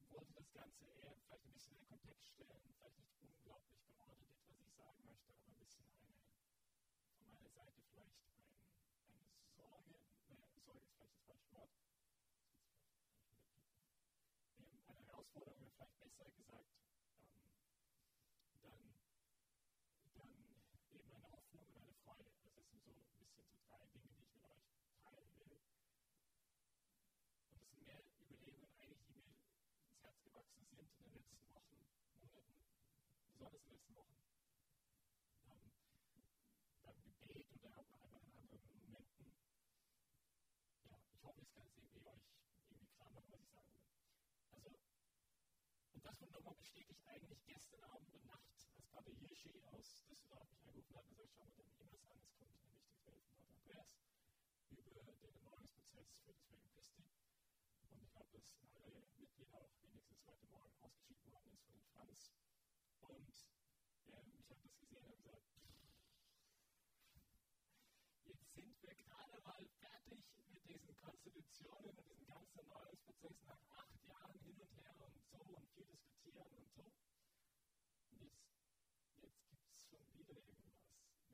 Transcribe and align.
ich 0.00 0.12
wollte 0.12 0.32
das 0.34 0.47
Ganze 0.58 0.86
eher 0.86 1.14
vielleicht 1.22 1.46
ein 1.46 1.52
bisschen 1.54 1.74
in 1.76 1.82
den 1.82 1.88
Kontext 1.88 2.26
stellen, 2.34 2.62
vielleicht 2.76 2.98
nicht 2.98 3.14
unglaublich 3.22 3.78
geordnet, 3.86 4.34
was 4.50 4.58
ich 4.60 4.74
sagen 4.76 5.00
möchte, 5.06 5.32
aber 5.34 5.46
ein 5.48 5.58
bisschen 5.62 5.86
eine, 5.94 6.18
von 7.18 7.28
meiner 7.30 7.50
Seite 7.54 7.80
vielleicht 7.92 8.18
ein, 8.26 8.42
eine 9.08 9.28
Sorge, 9.56 9.94
naja, 10.26 10.46
Sorge 10.66 10.80
ist 10.82 10.90
vielleicht 10.96 11.18
das 11.18 11.24
falsche 11.26 11.50
Wort, 11.54 11.72
ähm, 14.58 14.80
eine 14.88 15.02
Herausforderung, 15.06 15.62
oder 15.62 15.72
vielleicht 15.76 15.98
besser 16.18 16.30
gesagt, 16.32 16.70
ähm, 17.14 17.42
dann, 18.62 18.86
dann 20.16 20.32
eben 20.90 21.10
eine 21.12 21.30
Hoffnung 21.32 21.66
und 21.66 21.76
eine 21.76 21.94
Freude. 22.04 22.30
Also 22.44 22.60
es 22.60 22.70
sind 22.70 22.84
so 22.84 22.92
ein 22.92 22.98
bisschen 23.00 23.36
so 23.36 23.58
drei 23.68 23.86
Dinge, 23.94 24.10
die 24.16 24.24
ich 24.24 24.34
mit 24.34 24.44
euch 24.46 24.64
teilen 25.02 25.30
will. 25.38 25.52
Und 27.42 27.52
das 27.52 27.62
sind 27.70 27.86
mehr 27.86 28.02
Überlegungen 28.04 28.72
eigentlich, 28.78 29.02
die 29.08 29.14
mir 29.14 29.28
ins 29.86 30.02
Herz 30.02 30.18
sind 30.94 31.06
in 31.06 31.12
den 31.12 31.22
letzten 31.28 31.52
Wochen, 31.54 31.76
Monaten, 32.20 32.54
besonders 33.30 33.62
in 33.62 33.68
den 33.68 33.76
letzten 33.76 33.94
Wochen. 33.96 34.16
Ähm, 35.46 35.70
beim 36.82 36.96
Gebet 37.04 37.46
oder 37.62 37.68
in 37.68 37.74
anderen 37.74 38.78
Momenten. 38.80 39.32
Ja, 40.84 40.96
ich 41.12 41.22
hoffe, 41.24 41.40
es 41.42 41.52
kann 41.52 41.66
es 41.66 41.76
irgendwie 41.76 42.00
euch 42.06 42.24
irgendwie 42.70 42.86
klar 42.96 43.10
machen, 43.12 43.30
was 43.32 43.40
ich 43.42 43.50
sagen 43.50 43.72
will. 43.74 43.88
Also, 44.50 44.70
und 45.92 46.04
das 46.04 46.20
wurde 46.20 46.32
nochmal 46.32 46.54
bestätigt 46.54 47.02
eigentlich 47.06 47.44
gestern 47.46 47.84
Abend 47.84 48.12
und 48.14 48.24
Nacht, 48.26 48.48
als 48.76 48.86
Pater 48.90 49.12
Hirschi 49.12 49.62
aus 49.72 50.04
Düsseldorf 50.08 50.48
mich 50.50 50.64
angerufen 50.64 50.96
hat 50.98 51.06
und 51.08 51.16
gesagt, 51.18 51.34
schau 51.38 51.46
mal 51.46 51.58
deine 51.58 51.96
E-Mails 51.96 52.08
an, 52.08 52.20
es 52.20 52.38
kommt 52.38 52.54
eine 52.56 52.72
wichtige 52.72 53.04
Mail 53.04 53.20
von 53.20 53.36
Pater 53.36 53.54
Andreas 53.54 53.92
über 54.70 55.02
den 55.12 55.34
Erneuerungsprozess 55.34 56.08
für 56.16 56.32
das 56.32 56.40
Regnum 56.48 56.70
Christi. 56.74 57.04
Glaube, 58.38 58.60
dass 58.60 58.74
alle 58.76 59.02
Mitglieder 59.18 59.58
auch 59.58 59.74
wenigstens 59.82 60.24
heute 60.24 60.46
Morgen 60.46 60.70
ausgeschickt 60.80 61.26
worden 61.26 61.50
ist 61.52 61.64
von 61.64 61.74
den 61.74 61.82
Franz. 61.90 62.30
Und 63.00 63.34
ähm, 64.14 64.32
ich 64.38 64.50
habe 64.50 64.60
das 64.62 64.78
gesehen 64.78 65.04
und 65.04 65.16
gesagt, 65.16 65.42
jetzt 68.26 68.54
sind 68.54 68.82
wir 68.82 68.94
gerade 68.94 69.40
mal 69.42 69.66
fertig 69.80 70.22
mit 70.52 70.64
diesen 70.68 70.94
Konstitutionen 70.94 71.90
und 71.98 72.06
diesem 72.08 72.26
ganzen 72.26 72.58
Erneuerungsprozess 72.60 73.42
nach 73.42 73.58
acht 73.74 74.06
Jahren 74.06 74.38
hin 74.38 74.54
und 74.60 74.70
her 74.78 74.94
und 75.00 75.18
so 75.26 75.38
und 75.38 75.68
viel 75.74 75.86
diskutieren 75.86 76.46
und 76.54 76.70
so. 76.70 76.82
Und 78.10 78.22
jetzt, 78.22 78.46
jetzt 79.18 79.50
gibt 79.50 79.66
es 79.74 79.82
schon 79.82 80.06
wieder 80.14 80.34
irgendwas. 80.38 80.78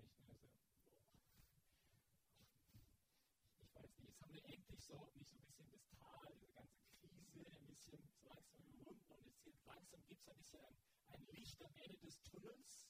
Nicht 0.00 0.18
nur 0.24 0.34
so, 0.34 0.48
ich 3.60 3.74
weiß 3.74 3.90
nicht, 3.98 4.08
jetzt 4.08 4.20
haben 4.22 4.32
wir 4.32 4.44
endlich 4.46 4.80
so, 4.82 5.10
nicht 5.14 5.28
so 5.28 5.36
ein 5.36 5.44
bisschen 5.44 5.70
das 5.70 5.84
Tal, 6.00 6.32
diese 6.40 6.52
ganze 6.52 6.93
bisschen 7.74 8.06
so 8.06 8.28
langsam 8.28 8.62
überwunden 8.66 9.10
und 9.10 9.44
jetzt 9.44 9.66
langsam 9.66 10.00
gibt 10.06 10.22
es 10.22 10.28
ein 10.28 10.36
bisschen 10.36 10.60
ein, 10.60 10.76
ein 11.08 11.26
Licht 11.34 11.60
am 11.64 11.74
Ende 11.76 11.98
des 11.98 12.22
Tunnels. 12.22 12.86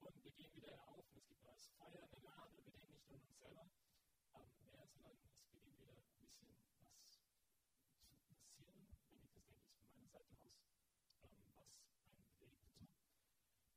Und 0.00 0.24
wir 0.24 0.32
gehen 0.32 0.54
wieder 0.54 0.72
auf 0.88 1.04
und 1.10 1.18
es 1.18 1.26
gibt 1.28 1.42
neues 1.42 1.68
Feuer 1.76 2.02
in 2.02 2.10
der 2.10 2.22
Lade. 2.22 2.56
Und 2.56 2.64
wir 2.64 2.72
denken 2.72 2.92
nicht 2.94 3.10
an 3.10 3.20
uns 3.20 3.36
selber 3.36 3.68
ähm, 4.34 4.48
mehr, 4.64 4.86
sondern 4.86 5.12
es 5.12 5.36
beginnt 5.52 5.78
wieder 5.78 5.92
ein 5.92 6.00
bisschen 6.20 6.48
was 6.48 6.64
zu 6.64 6.72
passieren, 8.32 8.72
wenn 8.72 8.80
ich 8.80 8.88
das 8.88 9.04
denke, 9.04 9.28
ist 9.28 9.76
von 9.76 9.84
meiner 9.92 10.08
Seite 10.08 10.36
aus, 10.40 10.56
ähm, 11.20 11.52
was 11.52 11.76
einen 12.00 12.24
bewegt 12.40 12.64
und 12.72 12.80
so. 12.80 13.12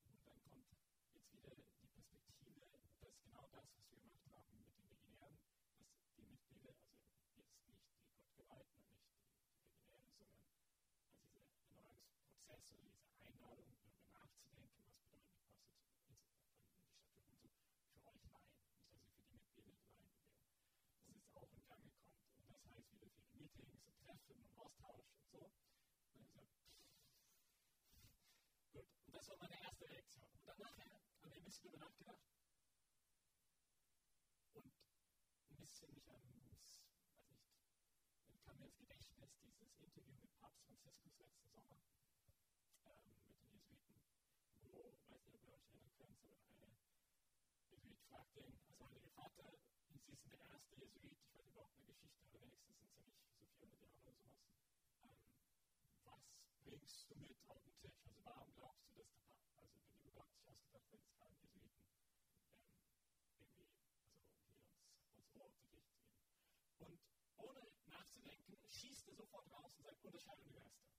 Und 0.08 0.22
dann 0.28 0.40
kommt 0.48 0.72
jetzt 1.12 1.34
wieder 1.34 1.52
die 1.56 1.68
Perspektive, 1.92 2.64
dass 3.02 3.20
genau 3.20 3.48
das, 3.52 3.68
was 3.76 3.92
wir 3.92 4.00
gemacht 4.00 4.32
haben 4.32 4.56
mit 4.56 4.72
den 4.72 4.88
Legionären, 4.88 5.36
dass 5.76 6.16
die 6.16 6.24
Mitglieder, 6.24 6.76
also 7.20 7.42
jetzt 7.42 7.68
nicht 7.68 7.84
die 7.84 8.06
Gottgeweihten 8.08 8.80
und 8.86 9.02
nicht 9.02 9.20
die, 9.20 9.42
die 9.42 9.92
Legionäre, 9.92 10.56
sondern 10.86 11.20
also 11.20 11.36
dieser 11.36 11.68
Erneuerungsprozess 11.68 12.72
oder 12.72 12.88
diese 12.88 13.12
Einladung, 13.20 13.72
darüber 13.82 14.08
nachzudenken, 14.12 14.84
was 14.86 15.00
bedeutet 15.02 15.42
kostet 15.42 15.82
jetzt 15.82 15.92
die 15.92 16.08
Statue 16.12 17.26
und 17.26 17.42
so, 17.42 17.60
für 17.92 18.06
euch 18.08 18.24
Laien, 18.30 18.60
nicht 18.62 18.88
also 18.92 19.10
für 19.12 19.22
die 19.22 19.32
Mitglieder 19.32 19.72
der 19.72 19.92
Laienbewegung. 19.92 20.68
Das 21.06 21.18
ist 21.22 21.38
auch 21.38 21.52
in 21.52 21.64
Gang 21.68 21.84
gekommen. 21.84 22.26
Und 22.38 22.50
das 22.52 22.66
heißt 22.70 22.92
wieder 22.94 23.10
viele 23.10 23.34
Meetings 23.40 23.84
und 23.86 23.98
Treffen 24.04 24.36
und 24.36 24.58
Austausch 24.58 25.08
und 25.16 25.28
so. 25.32 25.52
Und 26.14 26.22
ich 26.22 26.28
gesagt, 26.28 26.52
gut, 28.74 28.88
und 29.06 29.16
das 29.16 29.28
war 29.30 29.38
meine 29.38 29.58
erste 29.62 29.90
Reaktion. 29.90 30.28
Und 30.32 30.48
dann 30.48 30.60
nachher 30.60 30.90
habe 30.92 31.04
ich 31.06 31.24
ein 31.24 31.41
bisschen 31.52 31.72
darüber 31.72 31.86
nachgedacht 31.86 32.24
und 34.54 34.72
ein 35.50 35.58
bisschen 35.58 35.94
mich 35.94 36.08
an, 36.08 36.24
weiß 36.24 36.48
nicht, 36.48 36.80
kam 38.40 38.58
mir 38.58 38.68
ins 38.68 38.78
Gedächtnis 38.78 39.36
dieses 39.44 39.60
Interview 39.60 40.16
mit 40.22 40.32
Papst 40.40 40.64
Franziskus 40.64 41.12
letzten 41.20 41.50
Sommer 41.52 41.76
ähm, 42.88 43.04
mit 43.28 43.36
den 43.36 43.52
Jesuiten, 43.52 44.00
wo, 44.62 44.96
weiß 45.10 45.28
nicht, 45.28 45.36
ob 45.36 45.44
ihr 45.44 45.52
euch 45.52 45.68
erinnern 45.68 45.92
könnt, 45.98 46.24
aber 46.24 46.40
eine 46.40 46.72
Jesuit 47.68 48.00
fragte 48.08 48.40
ihn, 48.40 48.56
also 48.56 48.86
Heilige 48.88 49.10
Vater, 49.10 49.52
Sie 49.92 50.00
sind 50.00 50.32
der 50.32 50.40
erste 50.48 50.76
Jesuit, 50.80 51.20
ich 51.20 51.36
weiß 51.36 51.50
überhaupt 51.52 51.76
eine 51.76 51.84
Geschichte, 51.92 52.24
aber 52.24 52.40
wenigstens 52.40 52.80
sind 52.80 52.96
Sie 52.96 53.04
nicht 53.12 53.28
so 53.36 53.46
400 53.60 53.92
Jahre 53.92 54.08
oder 54.08 54.24
sowas. 54.24 54.56
Ähm, 55.04 55.20
was 56.08 56.24
bringst 56.64 57.10
du 57.12 57.20
mit 57.20 57.36
eigentlich? 57.50 58.00
Also 58.08 58.24
warum 58.24 58.56
glaubst 58.56 58.88
du, 58.88 58.96
dass 58.96 59.12
der 59.12 59.26
Papst, 59.28 59.60
also 59.60 59.76
wenn 59.76 60.00
du 60.00 60.08
überhaupt 60.10 60.32
nicht 60.32 60.48
ausgedacht, 60.48 60.88
wenn 60.92 61.02
es 61.02 61.12
keinen 61.16 61.36
Jesuiten 61.42 61.86
ähm, 62.56 62.96
irgendwie, 63.38 63.68
also 63.76 64.32
hier 64.32 64.56
uns, 64.56 64.72
uns 65.18 65.30
Ohr 65.36 65.46
auf 65.46 65.54
die 65.58 65.68
Pflicht 65.68 65.92
zu 65.92 66.06
geben. 66.06 66.24
Und 66.80 67.00
ohne 67.38 67.62
nachzudenken, 67.88 68.58
schießt 68.82 69.08
er 69.10 69.14
sofort 69.16 69.46
raus 69.54 69.76
und 69.78 69.84
sagt, 69.86 70.04
Unterscheidung 70.04 70.50
der 70.54 70.62
Geister. 70.62 70.90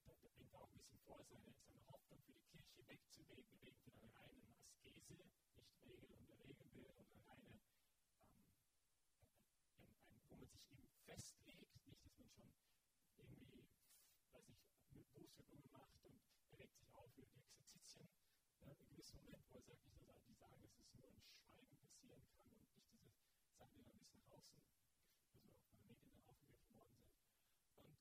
er 0.04 0.16
bringt 0.36 0.54
auch 0.54 0.68
ein 0.68 0.74
bisschen 0.76 1.00
vor, 1.08 1.24
seine, 1.24 1.54
seine 1.64 1.88
Hoffnung 1.88 2.20
für 2.26 2.34
die 2.34 2.44
Kirche 2.52 2.84
wegzubewegen, 2.90 3.48
bewegen 3.56 3.80
von 3.80 3.94
einer 3.96 4.12
reinen 4.20 4.44
Askese, 4.52 5.16
nicht 5.16 5.80
Regel 5.88 6.12
und 6.12 6.28
der 6.28 6.40
Regelbild 6.44 6.92
und 7.00 7.08
eine 7.08 7.24
reine, 7.24 7.56
ähm, 8.36 8.52
ein, 9.80 9.88
ein, 10.12 10.20
wo 10.28 10.36
man 10.36 10.50
sich 10.52 10.68
eben 10.68 10.92
festlegt, 11.06 11.72
nicht, 11.88 12.04
dass 12.04 12.20
man 12.20 12.28
schon 12.36 12.52
irgendwie, 13.16 13.64
weiß 14.36 14.50
ich, 14.50 14.60
mit 14.92 15.08
Bußübungen 15.14 15.72
macht 15.72 16.04
und 16.04 16.20
er 16.52 16.60
regt 16.60 16.76
sich 16.76 16.92
auf 16.94 17.08
über 17.16 17.40
die 17.40 17.56
Exerzitien. 17.56 18.12
Ja, 18.60 18.74
in 18.76 18.90
gewissem 18.90 19.24
Moment, 19.24 19.48
wo 19.48 19.56
er 19.56 19.64
sagt, 19.64 19.88
nicht, 19.88 20.10
dass 20.12 20.20
die 20.28 20.34
sagen, 20.36 20.60
dass 20.60 20.76
es 20.76 20.92
nur 20.92 21.08
in 21.08 21.24
Schweigen 21.48 21.80
passieren 21.80 22.28
kann 22.28 22.52
und 22.52 22.60
nicht 22.76 22.92
diese 22.92 23.56
Sachen, 23.56 23.80
die 23.80 23.88
dann 23.88 24.04
bis 24.04 24.12
nach 24.12 24.28
außen, 24.36 24.60
also 25.32 25.48
auch 25.48 25.64
bei 25.64 25.72
den 25.72 25.88
Medien 25.88 26.12
dann 26.12 26.28
aufgegriffen 26.28 26.76
worden 26.76 27.00
sind. 27.00 27.16
Und 27.78 27.98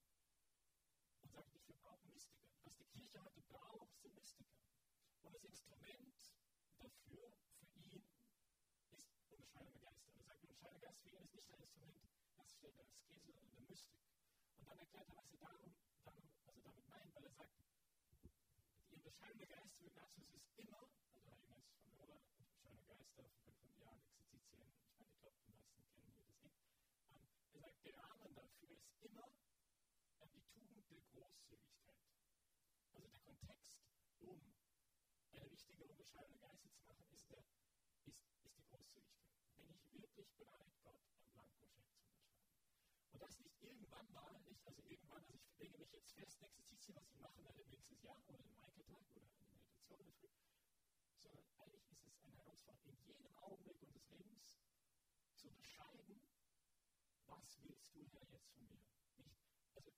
und 1.26 1.32
sagt 1.32 1.52
nicht, 1.52 1.66
wir 1.66 1.74
brauchen 1.82 2.08
Mystiker. 2.12 2.46
Was 2.62 2.76
die 2.76 2.84
Kirche 2.84 3.18
heute 3.24 3.40
braucht, 3.48 3.90
sind 4.00 4.14
Mystiker. 4.14 4.60
Und 5.26 5.34
das 5.34 5.44
Instrument 5.44 6.14
dafür, 6.78 7.26
für 7.58 7.82
ihn, 7.82 8.06
ist 8.94 9.10
unbeschreibender 9.28 9.80
Geist. 9.80 10.06
Und 10.06 10.20
er 10.20 10.24
sagt, 10.24 10.42
unbeschreibender 10.44 10.86
Geist 10.86 11.02
für 11.02 11.10
ihn 11.10 11.22
ist 11.24 11.34
nicht 11.34 11.50
ein 11.50 11.60
Instrument, 11.62 11.98
das 12.36 12.54
steht 12.54 12.78
der 12.78 12.86
Askese 12.86 13.40
und 13.42 13.52
der 13.52 13.60
Mystik. 13.66 14.06
Und 14.56 14.70
dann 14.70 14.78
erklärt 14.78 15.08
er, 15.08 15.16
was 15.16 15.30
er 15.32 15.38
darum, 15.38 15.74
darum, 16.04 16.30
was 16.46 16.54
er 16.56 16.62
damit 16.62 16.88
meint, 16.88 17.14
weil 17.16 17.24
er 17.24 17.32
sagt, 17.34 17.58
die 18.88 18.94
unterscheidende 18.94 19.46
Geist 19.46 19.74
für 19.74 19.86
Ignatius 19.86 20.30
ist 20.30 20.58
immer, 20.58 20.86
also 21.10 21.26
Heilige 21.26 21.50
Geist 21.50 21.74
von 21.74 21.90
Lola, 21.98 22.22
unterscheidende 22.38 22.84
Geister 22.86 23.24
von 23.58 23.74
Jahren 23.82 24.00
Exerzitien, 24.06 24.62
ich 24.70 24.94
meine, 24.94 25.10
ich 25.10 25.20
glaube, 25.22 25.38
die 25.42 25.50
meisten 25.50 25.82
kennen 25.90 26.14
hier 26.14 26.22
das 26.22 26.38
nicht. 26.46 26.62
Um, 27.10 27.26
er 27.52 27.60
sagt, 27.66 27.84
der 27.84 27.98
Rahmen 27.98 28.32
dafür 28.34 28.70
ist 28.78 28.94
immer 29.02 29.26
die 30.34 30.42
Tugend 30.54 30.86
der 30.90 31.02
Großzügigkeit. 31.10 31.98
Also 32.94 33.08
der 33.08 33.18
Kontext, 33.20 33.80
um 34.20 34.40
eine 35.32 35.50
richtige 35.50 35.84
Unterscheidung 35.84 36.38
der 36.40 36.48
Geister 36.48 36.72
zu 36.78 36.94
machen, 36.94 37.26
dann 43.90 44.12
mal, 44.12 44.32
nicht, 44.44 44.66
also 44.66 44.82
irgendwann, 44.82 45.22
also 45.24 45.34
ich 45.34 45.58
lege 45.58 45.78
mich 45.78 45.92
jetzt 45.92 46.12
fest, 46.12 46.40
nächstes 46.42 46.86
Jahr, 46.86 46.96
was 46.96 47.08
ich 47.10 47.20
machen 47.20 47.44
werde 47.44 47.64
nächstes 47.68 48.02
Jahr 48.02 48.16
oder 48.26 48.38
im 48.38 48.54
Maikertag 48.56 49.00
oder 49.14 49.22
in 49.22 49.36
der 49.36 49.48
Meditation 49.48 50.12
früh, 50.18 50.28
sondern 51.16 51.44
eigentlich 51.58 51.90
ist 51.92 52.06
es 52.06 52.22
eine 52.22 52.36
Herausforderung, 52.36 52.92
in 52.92 53.06
jedem 53.06 53.26
Augenblick 53.38 53.80
unseres 53.82 54.10
Lebens 54.10 54.60
zu 55.34 55.48
unterscheiden, 55.48 56.20
was 57.26 57.58
willst 57.62 57.94
du 57.94 58.06
Herr 58.12 58.26
jetzt 58.30 58.50
von 58.52 58.64
mir? 58.66 58.80
Nicht, 59.16 59.40
also, 59.74 59.90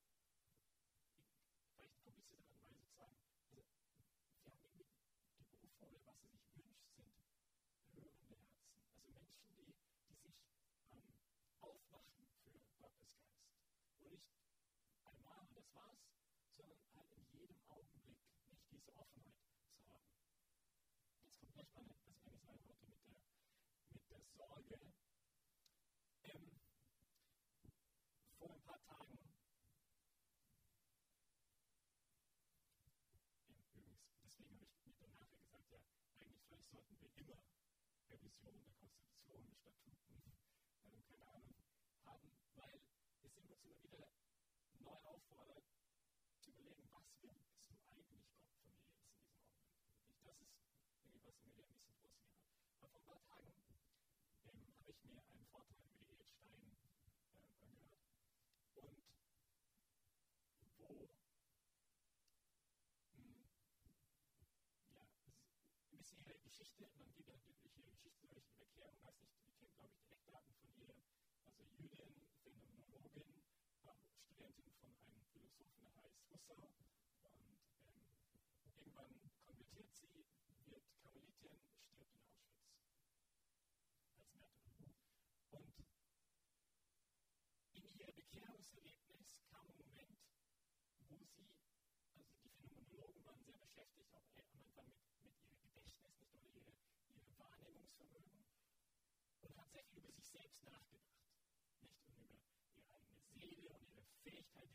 vielleicht 1.75 1.95
eine 1.95 2.13
komplizierte 2.15 2.55
Art 2.55 2.81
und 2.81 2.97
Weise 2.97 3.19
zu 3.27 3.39
sagen, 3.43 3.65
also, 3.75 3.99
wir 4.33 4.47
haben 4.47 4.63
irgendwie 4.63 5.31
die 5.31 5.43
Berufung 5.49 5.91
oder 5.91 6.05
was 6.05 6.23
er 6.23 6.29
sich 6.29 6.55
wünscht, 6.55 6.87
sind 6.95 7.13
hörende 7.95 8.35
Herzen. 8.35 8.73
Also 8.95 9.11
Menschen, 9.11 9.55
die, 9.55 9.73
die 10.07 10.15
sich 10.15 10.39
ähm, 10.91 11.13
aufmachen 11.61 12.25
für 12.43 12.51
Gottes 12.51 12.75
Geist. 12.79 13.19
Und 14.01 14.08
nicht 14.19 15.05
einmal 15.05 15.39
und 15.41 15.55
das 15.55 15.65
war's, 15.73 15.99
sondern 16.57 16.79
halt 16.95 17.11
in 17.13 17.39
jedem 17.39 17.61
Augenblick 17.69 18.19
nicht 18.51 18.71
diese 18.71 18.95
Offenheit 18.97 19.35
zu 19.73 19.87
haben. 19.89 20.11
Jetzt 21.23 21.39
kommt 21.39 21.53
gleich 21.53 21.69
meine, 21.75 21.95
was 21.95 22.33
ich 22.33 22.47
eigentlich 22.49 22.81
mit 22.87 23.05
der, 23.07 23.21
mit 23.93 24.11
der 24.11 24.21
Sorge. 24.37 24.79
Ähm, 26.23 26.51
vor 28.39 28.51
ein 28.51 28.63
paar 28.63 28.81
Tagen, 28.85 29.19
deswegen 34.27 34.59
habe 34.59 34.71
ich 34.73 34.85
mir 34.85 34.95
dann 34.99 35.13
nachher 35.13 35.39
gesagt, 35.39 35.71
ja, 35.71 35.79
eigentlich 36.19 36.43
vielleicht 36.47 36.71
sollten 36.71 36.97
wir 37.01 37.11
immer 37.17 37.43
Revision 38.09 38.53
der 38.55 38.67
Konstitution, 38.67 39.55
Statuten, 39.59 40.33
äh, 40.83 41.01
keine 41.09 41.27
Ahnung, 41.29 41.55
haben, 42.05 42.31
weil 42.55 42.75
es 43.23 43.33
uns 43.35 43.57
immer 43.61 43.83
wieder 43.83 44.07
neu 44.79 44.97
auffordert, 45.09 45.65
zu 46.41 46.51
überlegen, 46.51 46.85
was 46.93 47.03
willst 47.09 47.23
du 47.23 47.29
eigentlich 47.29 47.49
Gott 47.57 47.73
von 47.81 47.97
mir 47.97 48.13
jetzt 48.13 48.29
in 48.29 48.45
diesem 48.45 48.61
Augenblick? 48.61 49.01
Das 49.97 50.13
ist 50.13 50.25
irgendwie 50.25 50.53
was, 50.53 50.77
mir 51.03 51.13
ein 51.13 51.25
bisschen 51.25 51.51
gegeben 51.55 51.81
hat. 51.81 51.97
Aber 52.77 52.87
vor 52.89 52.99
ein 52.99 53.05
paar 53.05 53.21
Tagen 53.25 53.51
ähm, 54.45 54.61
habe 54.77 54.91
ich 54.93 55.03
mir 55.03 55.17
einen 55.25 55.45
Vortrag 55.49 55.81
über 55.89 56.05
die 56.05 56.13
Edith 56.13 56.29
Stein 56.37 56.77
äh, 56.85 57.09
angehört 57.33 57.89
und 58.77 59.01
wo 60.77 61.09
mh, 63.17 63.25
hm, 63.25 63.49
ja, 64.93 65.01
ein 65.89 65.97
bisschen 65.97 66.21
ihre 66.25 66.39
Geschichte, 66.39 66.85
man 66.97 67.09
geht 67.17 67.27
ja 67.27 67.33
natürlich 67.35 67.73
ihre 67.75 67.89
Geschichte 67.91 68.27
durch 68.29 68.45
die 68.45 68.57
Bekehrung, 68.61 69.01
weiß 69.01 69.17
nicht, 69.25 69.33
ihr 69.41 69.57
kennt 69.57 69.73
glaube 69.75 69.89
ich 69.91 69.99
die 70.05 70.13
Eckdaten 70.13 70.53
von 70.61 70.69
ihr, 70.77 70.93
also 71.45 71.63
Jüdin, 71.81 72.28
Studentin 74.51 74.93
von 74.97 75.11
einem 75.13 75.25
Philosophen, 75.31 75.79
der 75.81 75.95
heißt 75.95 76.19
Husserl. 76.29 76.69
Und 77.23 77.59
ähm, 77.77 78.09
irgendwann 78.75 79.13
konvertiert 79.45 79.93
sie, 79.93 80.25
wird 80.65 80.83
Karmelitin, 81.01 81.59
stirbt 81.93 82.15
in 82.15 82.31
Auschwitz 82.31 82.65
als 84.17 84.33
Märtyrerin. 84.33 84.93
Und 87.73 87.85
in 87.85 87.99
ihr 87.99 88.11
Bekehrungserlebnis 88.11 89.37
kam 89.49 89.69
ein 89.69 89.77
Moment, 89.85 90.19
wo 91.09 91.17
sie, 91.23 91.53
also 92.13 92.33
die 92.43 92.49
Phänomenologen 92.49 93.23
waren 93.25 93.43
sehr 93.43 93.57
beschäftigt, 93.57 94.13
auch 94.15 94.25
am 94.37 94.49
Anfang 94.59 94.87
mit, 94.87 95.23
mit 95.23 95.33
ihrem 95.43 95.61
Gedächtnis, 95.61 96.17
nicht 96.19 96.35
oder 96.35 96.49
ihre, 96.49 96.73
ihre 97.15 97.39
Wahrnehmungsvermögen, 97.39 98.45
und 99.41 99.57
hat 99.57 99.71
sehr 99.71 99.83
viel 99.85 99.99
über 99.99 100.11
sich 100.11 100.27
selbst 100.27 100.63
nachgedacht. 100.63 101.19
Nicht 101.81 102.05
und 102.05 102.19
über 102.19 102.39
ihre 102.75 102.91
eigene 102.93 103.21
Seele 103.21 103.71
und 103.73 103.87
ihre 103.89 104.03
Fähigkeit, 104.23 104.69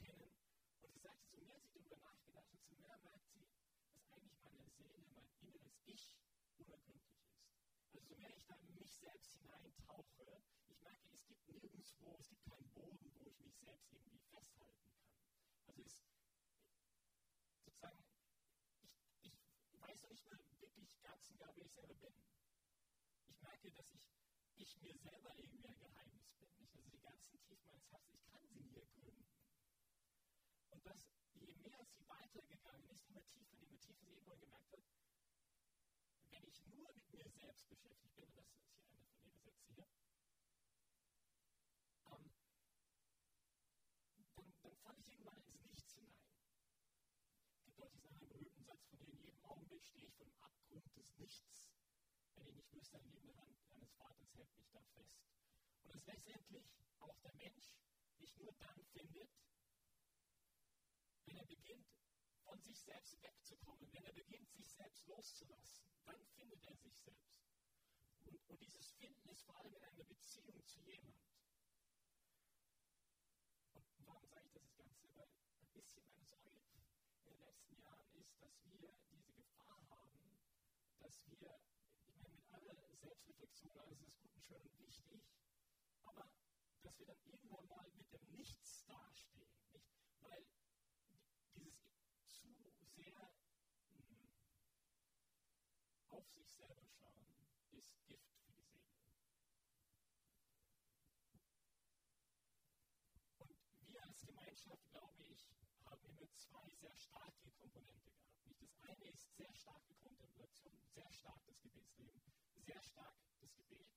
Erkennen. 0.00 0.32
Und 0.80 0.92
sie 0.92 1.00
sagte, 1.00 1.26
so 1.28 1.40
mehr 1.44 1.60
sie 1.60 1.72
darüber 1.72 1.98
nachgedacht 1.98 2.50
hat, 2.52 2.64
so 2.64 2.74
mehr 2.76 2.96
merkt 3.04 3.28
sie, 3.28 3.44
dass 3.92 4.08
eigentlich 4.12 4.40
meine 4.42 4.64
Seele, 4.70 5.04
mein 5.12 5.28
inneres 5.40 5.76
Ich 5.84 6.16
unergründlich 6.56 7.20
ist. 7.20 7.36
Also 7.92 8.00
so 8.08 8.16
mehr 8.16 8.34
ich 8.34 8.46
da 8.46 8.54
in 8.54 8.74
mich 8.74 8.96
selbst 8.96 9.32
hineintauche, 9.32 10.40
ich 10.68 10.80
merke, 10.80 11.10
es 11.12 11.26
gibt 11.26 11.46
nirgendwo, 11.48 12.16
es 12.18 12.28
gibt 12.28 12.44
keinen 12.46 12.70
Boden, 12.72 13.12
wo 13.18 13.26
ich 13.26 13.40
mich 13.40 13.58
selbst 13.58 13.92
irgendwie 13.92 14.24
festhalten 14.30 14.88
kann. 14.88 15.12
Also 15.66 15.82
es 15.82 16.02
sozusagen, 17.64 18.04
ich, 19.20 19.36
ich 19.68 19.80
weiß 19.80 20.02
noch 20.02 20.10
nicht 20.10 20.30
mal 20.30 20.40
wirklich 20.60 21.02
ganz 21.02 21.28
genau, 21.28 21.52
wer 21.54 21.64
ich 21.66 21.72
selber 21.72 21.94
bin. 21.94 22.14
Ich 23.26 23.42
merke, 23.42 23.70
dass 23.72 23.92
ich 23.92 24.10
ich 24.60 24.76
mir 24.82 24.94
selber 24.94 25.32
irgendwie 25.36 25.66
ein 25.66 25.78
Geheimnis 25.78 26.34
bin. 26.34 26.48
Nicht? 26.58 26.76
Also 26.76 26.90
die 26.90 27.00
ganzen 27.00 27.30
Tiefen 27.30 27.64
meines 27.64 27.90
Herzens, 27.90 28.20
ich 28.20 28.28
kann 28.28 28.46
sie 28.46 28.60
nie 28.60 28.76
ergründen. 28.76 29.29
Und 30.80 30.86
dass 30.86 31.12
je 31.34 31.52
mehr 31.56 31.84
sie 31.84 32.08
weitergegangen 32.08 32.88
ist, 32.88 33.06
immer 33.08 33.22
tiefer, 33.28 33.58
immer 33.60 33.76
tiefer 33.78 33.92
sie 34.00 34.14
irgendwann 34.14 34.40
gemerkt 34.40 34.72
hat, 34.72 34.80
wenn 36.30 36.44
ich 36.48 36.64
nur 36.68 36.90
mit 36.94 37.12
mir 37.12 37.28
selbst 37.28 37.68
beschäftigt 37.68 38.16
bin, 38.16 38.24
und 38.24 38.36
das 38.36 38.48
ist 38.48 38.64
hier 38.64 38.80
einer 38.88 39.04
von 39.12 39.28
den 39.28 39.38
Sätzen 39.40 39.74
hier, 39.74 39.86
ähm, 42.06 42.32
dann, 44.34 44.54
dann 44.62 44.76
falle 44.76 44.98
ich 45.00 45.10
irgendwann 45.10 45.36
ins 45.36 45.66
Nichts 45.66 45.92
hinein. 45.92 46.16
Es 47.58 47.64
gibt 47.66 47.82
auch 47.82 47.90
diesen 47.90 48.08
einen 48.08 48.28
berühmten 48.28 48.64
Satz 48.64 48.86
von 48.86 48.98
dir, 49.00 49.12
in 49.12 49.20
jedem 49.20 49.44
Augenblick 49.44 49.84
stehe 49.84 50.06
ich 50.06 50.14
vor 50.14 50.24
dem 50.24 50.40
Abgrund 50.40 50.96
des 50.96 51.18
Nichts 51.18 51.74
wenn 52.36 52.46
ich 52.46 52.54
nicht 52.56 52.72
wüsste, 52.72 52.98
die 53.00 53.10
liebende 53.10 53.36
Hand 53.36 53.54
deines 53.68 53.92
Vaters 53.96 54.34
hält 54.34 54.56
mich 54.56 54.70
da 54.70 54.80
fest. 54.94 55.20
Und 55.82 55.92
dass 55.92 56.06
letztendlich 56.06 56.72
auch 57.00 57.18
der 57.20 57.34
Mensch 57.34 57.76
sich 58.16 58.34
nur 58.38 58.52
dann 58.52 58.82
findet, 58.92 59.28
wenn 61.30 61.38
er 61.38 61.46
beginnt, 61.46 61.86
von 62.42 62.60
sich 62.60 62.80
selbst 62.80 63.22
wegzukommen, 63.22 63.92
wenn 63.92 64.04
er 64.04 64.12
beginnt, 64.12 64.50
sich 64.50 64.68
selbst 64.72 65.06
loszulassen, 65.06 65.86
dann 66.04 66.20
findet 66.34 66.66
er 66.66 66.74
sich 66.74 66.98
selbst. 66.98 67.38
Und, 68.24 68.48
und 68.48 68.60
dieses 68.60 68.90
Finden 68.94 69.28
ist 69.28 69.44
vor 69.44 69.56
allem 69.58 69.72
in 69.74 69.84
einer 69.84 70.04
Beziehung 70.04 70.60
zu 70.66 70.80
jemand. 70.80 71.14
Und 73.74 73.86
warum 74.06 74.26
sage 74.26 74.46
ich 74.46 74.52
das 74.54 74.74
Ganze? 74.74 75.14
Weil 75.14 75.28
ein 75.60 75.72
bisschen 75.72 76.04
meine 76.04 76.24
Sorge 76.24 76.50
in 77.26 77.32
den 77.32 77.38
letzten 77.38 77.80
Jahren 77.80 78.12
ist, 78.14 78.42
dass 78.42 78.64
wir 78.64 78.92
diese 79.08 79.32
Gefahr 79.32 79.86
haben, 79.88 80.36
dass 80.98 81.24
wir 81.26 81.60
mit 82.24 82.42
aller 82.50 82.96
Selbstreflexion, 82.96 83.78
alles 83.78 84.02
ist 84.02 84.18
gut 84.18 84.34
und 84.34 84.42
schön 84.42 84.62
und 84.62 84.78
wichtig, 84.80 85.22
aber 86.02 86.28
dass 86.82 86.98
wir 86.98 87.06
dann 87.06 87.22
irgendwann 87.24 87.66
mal 87.68 87.88
mit 87.92 88.12
dem 88.12 88.26
Nichts 88.32 88.84
dastehen. 88.86 89.48
Nicht? 89.72 89.86
Weil 90.20 90.44
sehr 93.00 93.32
mh, 93.88 94.04
hm, 94.04 94.28
auf 96.08 96.26
sich 96.34 96.52
selber 96.52 96.86
schauen 96.98 97.26
ist 97.70 98.04
Gift 98.06 98.34
für 98.44 98.52
die 98.52 98.62
Seele. 98.62 99.16
Und 103.38 103.56
wir 103.88 104.02
als 104.04 104.26
Gemeinschaft, 104.26 104.90
glaube 104.90 105.24
ich, 105.24 105.48
haben 105.86 106.04
immer 106.04 106.28
zwei 106.34 106.68
sehr 106.80 106.96
starke 106.98 107.50
Komponenten 107.52 108.12
gehabt. 108.12 108.44
Nicht? 108.44 108.62
Das 108.62 108.76
eine 108.90 109.04
ist 109.04 109.36
sehr 109.36 109.54
starke 109.54 109.94
Kontemplation, 109.94 110.78
sehr 110.92 111.10
stark 111.12 111.40
das 111.46 111.60
Gebetsleben, 111.62 112.22
sehr 112.58 112.82
stark 112.82 113.16
das 113.40 113.54
Gebet, 113.54 113.88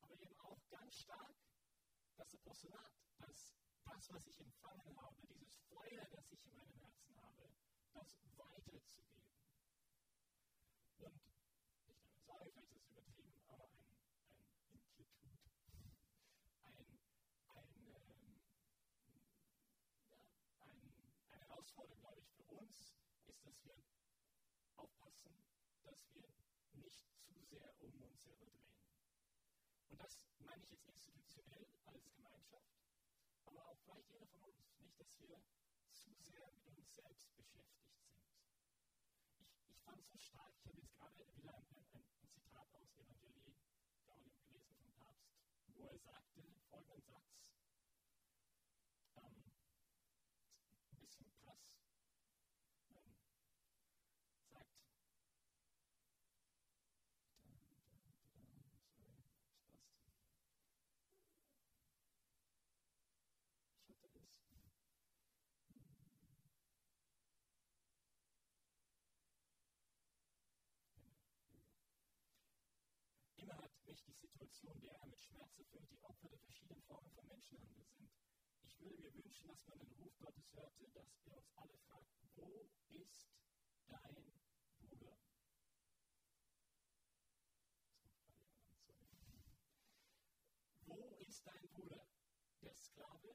aber 0.00 0.20
eben 0.20 0.38
auch 0.40 0.60
ganz 0.68 0.96
stark 0.96 1.34
das 2.16 2.34
Apostolat, 2.34 2.92
das, 3.18 3.54
das, 3.84 4.12
was 4.12 4.26
ich 4.26 4.40
empfangen 4.40 4.96
habe, 5.00 5.16
dieses 5.26 5.56
Feuer, 5.68 6.04
das 6.10 6.30
ich 6.30 6.44
in 6.44 6.54
meinem 6.54 6.74
Herzen 6.74 7.16
habe, 7.22 7.48
das 7.94 8.16
weiterzugeben. 8.36 9.22
Und 10.98 11.14
nicht 11.86 12.08
eine 12.08 12.20
Sorge, 12.24 12.50
vielleicht 12.50 12.56
ist 12.58 12.72
es 12.72 12.88
übertrieben, 12.88 13.42
aber 13.48 13.64
ein, 13.68 13.96
ein 14.28 14.44
Inquietud, 14.72 15.38
ein, 16.62 16.86
ein, 17.44 17.76
ähm, 17.94 18.40
ja, 20.10 20.18
ein, 20.60 20.92
eine 21.30 21.40
Herausforderung, 21.40 22.00
glaube 22.00 22.20
ich, 22.20 22.30
für 22.32 22.44
uns 22.54 22.94
ist, 23.26 23.44
dass 23.44 23.64
wir 23.64 23.76
aufpassen, 24.76 25.34
dass 25.84 26.14
wir 26.14 26.28
nicht 26.74 27.04
zu 27.26 27.34
sehr 27.44 27.74
um 27.80 28.02
uns 28.02 28.22
selber 28.22 28.46
drehen. 28.46 28.72
Und 29.90 30.00
das 30.00 30.18
meine 30.38 30.62
ich 30.64 30.70
jetzt 30.70 30.88
institutionell 30.88 31.66
als 31.84 32.10
Gemeinschaft, 32.14 32.72
aber 33.44 33.66
auch 33.68 33.78
vielleicht 33.84 34.08
jeder 34.10 34.26
von 34.26 34.40
uns. 34.44 34.78
Nicht, 34.80 34.98
dass 34.98 35.18
wir 35.20 35.42
zu 35.94 36.10
sehr 36.14 36.48
mit 36.52 36.78
uns 36.78 36.94
selbst 36.94 37.36
beschäftigt 37.36 37.92
sind. 38.00 38.24
Ich, 39.38 39.52
ich 39.68 39.80
fand 39.84 40.00
es 40.00 40.08
so 40.08 40.18
stark, 40.18 40.54
ich 40.56 40.66
habe 40.66 40.80
jetzt 40.80 40.96
gerade 40.96 41.14
wieder 41.36 41.54
ein, 41.54 41.66
Zitat 42.32 42.74
aus 42.74 42.96
Evangelii 42.96 43.54
Gaudium 44.06 44.40
gelesen 44.48 44.74
vom 44.80 44.90
Papst, 44.96 45.28
wo 45.76 45.84
er 45.84 45.98
sagte 45.98 46.40
folgenden 46.70 47.02
Satz, 47.02 47.28
ähm, 49.16 49.52
ein 50.90 50.98
bisschen 50.98 51.30
krass, 51.44 51.60
ähm, 52.90 53.12
sagt, 73.46 73.82
nicht 74.06 74.22
die 74.22 74.26
Situation, 74.26 74.80
der 74.80 74.92
er 74.92 75.06
mit 75.06 75.22
Schmerz 75.22 75.58
erfüllt, 75.58 75.90
die 75.90 76.02
Opfer 76.02 76.28
der 76.28 76.38
verschiedenen 76.38 76.82
Formen 76.82 77.10
von 77.12 77.26
Menschenhandel 77.28 77.84
sind. 77.84 78.10
Ich 78.64 78.80
würde 78.80 78.96
mir 79.02 79.14
wünschen, 79.14 79.48
dass 79.48 79.66
man 79.68 79.78
den 79.78 79.92
Ruf 79.92 80.18
Gottes 80.18 80.54
hörte, 80.54 80.90
dass 80.92 81.26
er 81.26 81.36
uns 81.36 81.50
alle 81.56 81.76
fragt, 81.86 82.12
wo 82.36 82.66
ist 82.90 83.28
dein 83.88 84.24
Bruder? 84.80 85.16
Wo 90.86 91.16
ist 91.18 91.46
dein 91.46 91.68
Bruder? 91.68 92.06
Der 92.62 92.74
Sklave? 92.74 93.34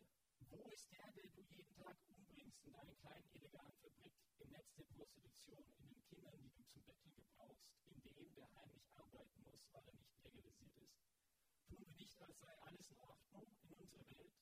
Wo 0.50 0.68
ist 0.70 0.92
der, 0.92 1.12
der 1.14 1.28
du 1.28 1.42
jeden 1.42 1.76
Tag 1.76 1.98
umbringst 2.08 2.64
in 2.66 2.72
deiner 2.74 2.96
kleinen 2.96 3.30
illegalen 3.34 3.74
Fabrik, 3.82 4.14
im 4.40 4.50
Netz 4.52 4.74
der 4.76 4.86
Prostitution, 4.86 5.64
in 5.80 5.90
den 5.90 6.04
Kindern, 6.08 6.40
die 6.40 6.50
du 6.50 6.64
zum 6.64 6.84
Betteln 6.84 7.16
gebrauchst, 7.16 7.76
in 7.86 8.02
dem, 8.04 8.36
der 8.36 8.54
heimlich 8.56 8.88
arbeiten 8.96 9.44
muss, 9.44 9.74
weil 9.74 9.88
er 9.88 9.96
nicht 9.96 10.24
legalisiert 10.24 10.76
ist? 10.78 11.04
Tun 11.68 11.80
wir 11.80 11.94
nicht, 11.98 12.22
als 12.22 12.40
sei 12.40 12.54
alles 12.62 12.90
in 12.90 13.00
Ordnung 13.00 13.48
in 13.64 13.74
unserer 13.76 14.10
Welt? 14.12 14.34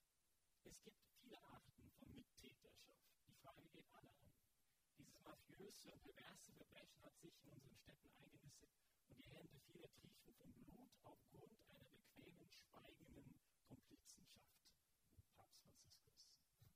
Es 0.76 0.84
gibt 0.84 1.00
viele 1.22 1.42
Arten 1.46 1.90
von 1.98 2.14
Mittäterschaft. 2.14 3.08
Die 3.28 3.34
Frage 3.42 3.64
geht 3.70 3.88
alle 3.94 4.12
an. 4.20 4.32
Dieses 4.98 5.22
mafiöse 5.24 5.94
und 5.94 6.02
perverse 6.04 6.52
Verbrechen 6.52 7.02
hat 7.02 7.18
sich 7.20 7.40
in 7.42 7.50
unseren 7.50 7.78
Städten 7.78 8.10
eingenistet 8.12 8.70
und 9.08 9.18
die 9.18 9.30
Hände 9.32 9.58
vieler 9.72 9.90
triefen 9.94 10.34
von 10.36 10.52
Blut 10.52 10.92
aufgrund 11.04 11.58
einer 11.70 11.90
bequemen, 11.90 12.50
schweigenden 12.52 13.40
Komplizenschaft. 13.64 14.52
Papst 15.38 15.64
Franziskus. 15.80 16.68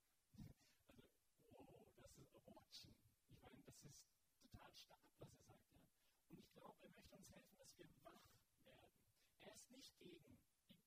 Also, 0.87 1.03
oh, 1.51 1.91
das 1.97 2.17
ist 2.17 2.33
Watchen. 2.47 2.95
Ich 3.29 3.41
meine, 3.41 3.61
das 3.65 3.83
ist 3.83 4.05
total 4.39 4.73
stark, 4.75 5.03
was 5.19 5.33
er 5.33 5.41
sagt. 5.41 5.75
Ja? 5.75 5.83
Und 6.29 6.39
ich 6.39 6.49
glaube, 6.53 6.85
er 6.85 6.91
möchte 6.91 7.15
uns 7.17 7.29
helfen, 7.29 7.57
dass 7.57 7.77
wir 7.77 7.85
wach 8.03 8.23
werden. 8.63 8.95
Er 9.41 9.53
ist 9.55 9.69
nicht 9.71 9.97
gegen, 9.99 10.39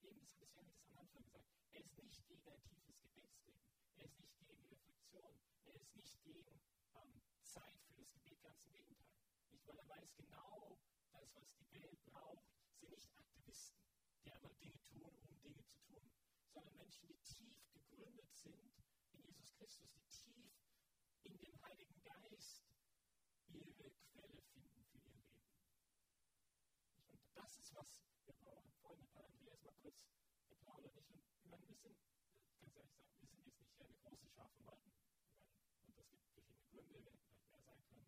eben, 0.05 0.21
das 0.21 0.37
hat 0.39 0.49
es 0.49 0.57
ja 0.57 0.63
am 0.63 0.99
Anfang 0.99 1.23
gesagt, 1.23 1.47
er 1.73 1.81
ist 1.81 1.99
nicht 2.03 2.27
gegen 2.27 2.51
ein 2.51 2.63
tiefes 2.69 3.01
Gebetsleben. 3.03 3.63
Er 3.97 4.05
ist 4.05 4.19
nicht 4.21 4.39
gegen 4.41 4.65
Reflexion. 4.67 5.39
Er 5.65 5.75
ist 5.75 5.97
nicht 5.97 6.23
gegen 6.23 6.61
ähm, 6.95 7.23
Zeit 7.43 7.79
für 7.87 7.95
das 7.95 8.11
Gebet, 8.13 8.41
ganz 8.43 8.61
im 8.63 8.73
Gegenteil. 8.73 9.17
Nicht, 9.51 9.67
weil 9.67 9.79
er 9.79 9.89
weiß 9.89 10.15
genau, 10.17 10.79
das, 11.13 11.35
was 11.35 11.53
die 11.55 11.73
Welt 11.83 12.05
braucht, 12.07 12.47
sind 12.79 12.91
nicht 12.91 13.11
Aktivisten, 13.17 13.79
die 14.25 14.33
einmal 14.33 14.55
Dinge 14.61 14.81
tun, 14.85 15.13
um 15.29 15.41
Dinge 15.41 15.65
zu 15.65 15.79
tun, 15.87 16.11
sondern 16.53 16.77
Menschen, 16.77 17.07
die 17.07 17.19
tief 17.23 17.57
gegründet 17.73 18.35
sind 18.35 18.73
in 19.13 19.23
Jesus 19.25 19.53
Christus, 19.55 19.91
die 19.95 20.05
tief 20.11 20.53
in 21.25 21.39
dem 21.39 21.63
Heiligen 21.63 22.03
Geist 22.03 22.67
ihre 23.49 23.91
Quelle 24.13 24.41
finden 24.53 24.85
für 24.85 24.99
ihr 24.99 25.15
Leben. 25.15 25.43
Und 27.09 27.21
das 27.35 27.57
ist, 27.59 27.75
was 27.75 28.03
wir 28.25 28.35
brauchen. 28.35 28.73
Vorhin 28.81 29.07
hat 29.15 29.72
Kurz 29.83 29.99
geplaudert. 30.49 30.95
Ich, 30.97 31.51
meine, 31.51 31.67
wir 31.67 31.75
sind, 31.75 31.99
ganz 32.61 32.77
ehrlich 32.79 32.95
sagen, 32.95 33.19
wir 33.19 33.27
sind 33.27 33.47
jetzt 33.47 33.59
nicht 33.59 33.81
eine 33.81 33.95
große 33.99 34.29
Schafe 34.31 34.65
Walden. 34.65 34.95
Und 35.83 35.99
es 35.99 36.07
gibt 36.07 36.23
verschiedene 36.23 36.63
Gründe, 36.71 37.03
wir 37.03 37.11
hätten 37.11 37.27
vielleicht 37.27 37.51
mehr 37.51 37.63
sein 37.67 37.83
können. 37.91 38.07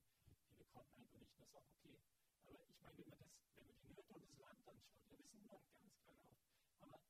Viele 0.54 0.64
konnten 0.70 0.94
einfach 0.94 1.18
nicht, 1.18 1.34
das 1.34 1.48
ist 1.48 1.56
auch 1.58 1.66
okay. 1.74 1.98
Aber 2.46 2.62
ich 2.62 2.78
meine, 2.78 2.98
wenn 2.98 3.10
man, 3.10 3.18
das, 3.18 3.34
wenn 3.58 3.66
man 3.66 3.74
die 3.82 3.90
Nöte 3.90 4.14
und 4.14 4.22
das 4.22 4.38
Land 4.38 4.62
anschaut, 4.70 5.02
wir 5.10 5.18
sind 5.18 5.34
nur 5.34 5.58
ein 5.58 5.74
ganz 5.74 5.98
kleiner 5.98 6.30
Ort. 6.30 6.54
Aber 6.78 7.02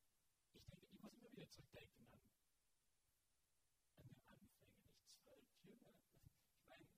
ich 0.56 0.64
denke, 0.64 0.87
ich 0.88 0.97
muss 0.97 1.12
immer 1.12 1.28
wieder 1.28 1.49
zurückdenken 1.52 2.09
an, 2.09 2.25
an 4.00 4.09
die 4.09 4.25
Anfänge, 4.33 4.64
nicht 4.80 5.12
zwölf 5.12 5.44
Jünger. 5.61 5.92
Ich 6.56 6.64
meine, 6.64 6.88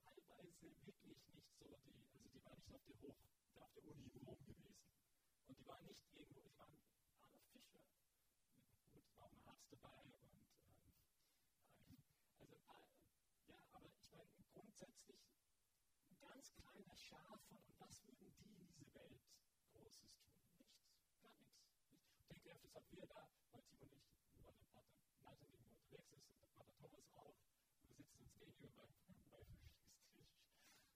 teilweise 0.00 0.56
wirklich 0.56 1.04
nicht 1.04 1.20
so, 1.28 1.68
die, 1.84 2.00
also 2.08 2.28
die 2.32 2.40
waren 2.40 2.56
nicht 2.56 2.72
auf 2.72 2.80
der 2.88 2.96
Hoch, 3.04 3.20
auf 3.60 3.72
der 3.76 3.84
Uni 3.84 4.08
Rom 4.24 4.40
gewesen. 4.48 4.72
Und 5.46 5.58
die 5.58 5.66
waren 5.66 5.84
nicht 5.86 6.02
irgendwo, 6.12 6.40
die 6.40 6.56
waren 6.58 6.78
arme 7.20 7.40
Fischer. 7.52 7.82
Gut, 8.92 9.04
es 9.04 9.18
war 9.18 9.26
auch 9.26 9.32
ein 9.32 9.42
Arzt 9.48 9.66
dabei 9.72 9.98
und 10.02 10.14
ähm, 11.78 11.98
also, 12.38 12.54
äh, 12.54 13.50
ja, 13.50 13.58
aber 13.72 13.86
ich 13.86 13.98
meine, 14.10 14.28
grundsätzlich 14.54 15.20
ein 16.10 16.18
ganz 16.20 16.54
kleiner 16.54 16.96
Schar 16.96 17.38
von, 17.48 17.58
und 17.58 17.80
was 17.80 18.02
würden 18.04 18.32
die 18.38 18.48
in 18.50 18.66
dieser 18.66 18.94
Welt 18.94 19.20
Großes 19.72 20.12
tun? 20.16 20.32
Nichts, 20.58 21.20
gar 21.22 21.36
nichts. 21.38 21.62
Ich 22.18 22.26
denke 22.28 22.50
öfters 22.52 22.76
auch 22.76 22.90
wir 22.92 23.06
da, 23.06 23.28
weil 23.50 23.62
Tim 23.64 23.80
und 23.82 23.92
ich, 23.92 24.06
weil 24.42 24.54
der 24.54 24.64
Pater 24.72 24.84
Martin 25.22 25.48
irgendwo 25.52 25.72
unterwegs 25.72 26.12
ist 26.12 26.28
und 26.30 26.40
der 26.42 26.48
Pater 26.56 26.74
Thomas 26.78 27.04
auch, 27.16 27.36
und 27.80 27.88
wir 27.88 27.96
sitzen 27.96 28.18
uns 28.20 28.34
gegenüber 28.38 28.68
beim 28.76 28.92
Frühstückstisch. 29.04 29.58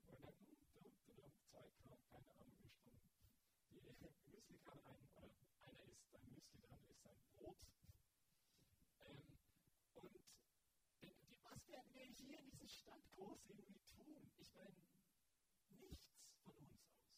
Und 0.07 0.25
dann, 0.25 0.35
dum, 0.47 0.57
dum, 0.75 1.17
dum, 1.17 1.33
Zeug, 1.51 1.73
keine 2.11 2.31
Ahnung, 2.37 2.53
wie 2.59 2.69
Stunden. 2.69 3.11
Die 3.71 3.81
Müsli 4.01 4.59
kann 4.59 4.79
ein, 4.85 5.09
oder 5.17 5.31
einer 5.63 5.85
isst 5.93 6.15
ein 6.15 6.29
Müsli, 6.33 6.59
der 6.61 6.71
andere 6.73 6.93
isst 6.93 7.07
ein 7.07 7.21
Brot. 7.37 7.57
Ähm, 9.01 9.39
und 9.95 10.21
denke, 11.03 11.37
was 11.43 11.69
werden 11.69 11.95
wir 11.95 12.05
hier 12.05 12.39
in 12.39 12.51
dieser 12.51 12.69
Stadt 12.69 13.03
groß 13.15 13.45
irgendwie 13.49 13.81
tun? 13.85 14.31
Ich 14.39 14.53
meine, 14.55 14.77
nichts 15.81 16.13
von 16.45 16.55
uns 16.57 16.83
aus. 16.83 17.11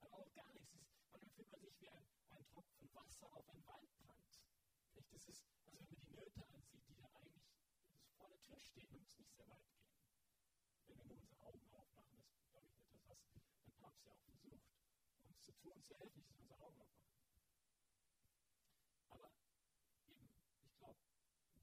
Aber 0.00 0.18
auch 0.18 0.32
gar 0.34 0.52
nichts. 0.52 0.74
Ist, 0.74 0.86
manchmal 1.10 1.30
fühlt 1.34 1.50
man 1.50 1.60
sich 1.60 1.80
wie 1.80 1.90
ein, 1.90 2.06
ein 2.30 2.46
Tropfen 2.46 2.94
Wasser 2.94 3.32
auf 3.32 3.48
ein 3.48 3.64
Waldrand. 3.66 4.40
Nicht? 4.94 5.12
Das 5.12 5.28
ist, 5.28 5.42
also 5.64 5.78
wenn 5.78 5.88
man 5.88 5.96
die 6.00 6.14
Nöte 6.14 6.46
ansieht, 6.48 6.86
die 6.88 6.94
da 6.96 7.06
eigentlich 7.14 7.50
vor 8.16 8.28
der 8.28 8.40
Tür 8.42 8.60
stehen, 8.60 8.88
und 8.94 9.02
es 9.02 9.18
nicht 9.18 9.34
sehr 9.34 9.48
weit 9.48 9.66
gehen. 9.74 9.90
Wenn 10.86 10.98
wir 10.98 11.04
nur 11.06 11.18
unsere 11.18 11.40
Augen 11.42 11.68
aufmachen, 11.74 12.16
das 12.16 12.30
ist, 12.34 12.48
glaube 12.50 12.66
ich, 12.68 12.76
etwas, 13.10 13.18
was 13.34 13.62
der 13.64 13.72
Papst 13.80 14.06
ja 14.06 14.12
auch 14.12 14.22
versucht, 14.22 14.64
uns 15.24 15.35
zu 15.46 15.52
tun, 15.62 15.80
zu 15.86 15.94
helfen, 15.94 16.24
wir 16.26 16.34
unsere 16.40 16.58
Augen 16.58 16.80
aufmachen. 16.80 17.22
Aber 19.10 19.30
eben, 20.10 20.26
ich 20.64 20.74
glaube, 20.76 20.98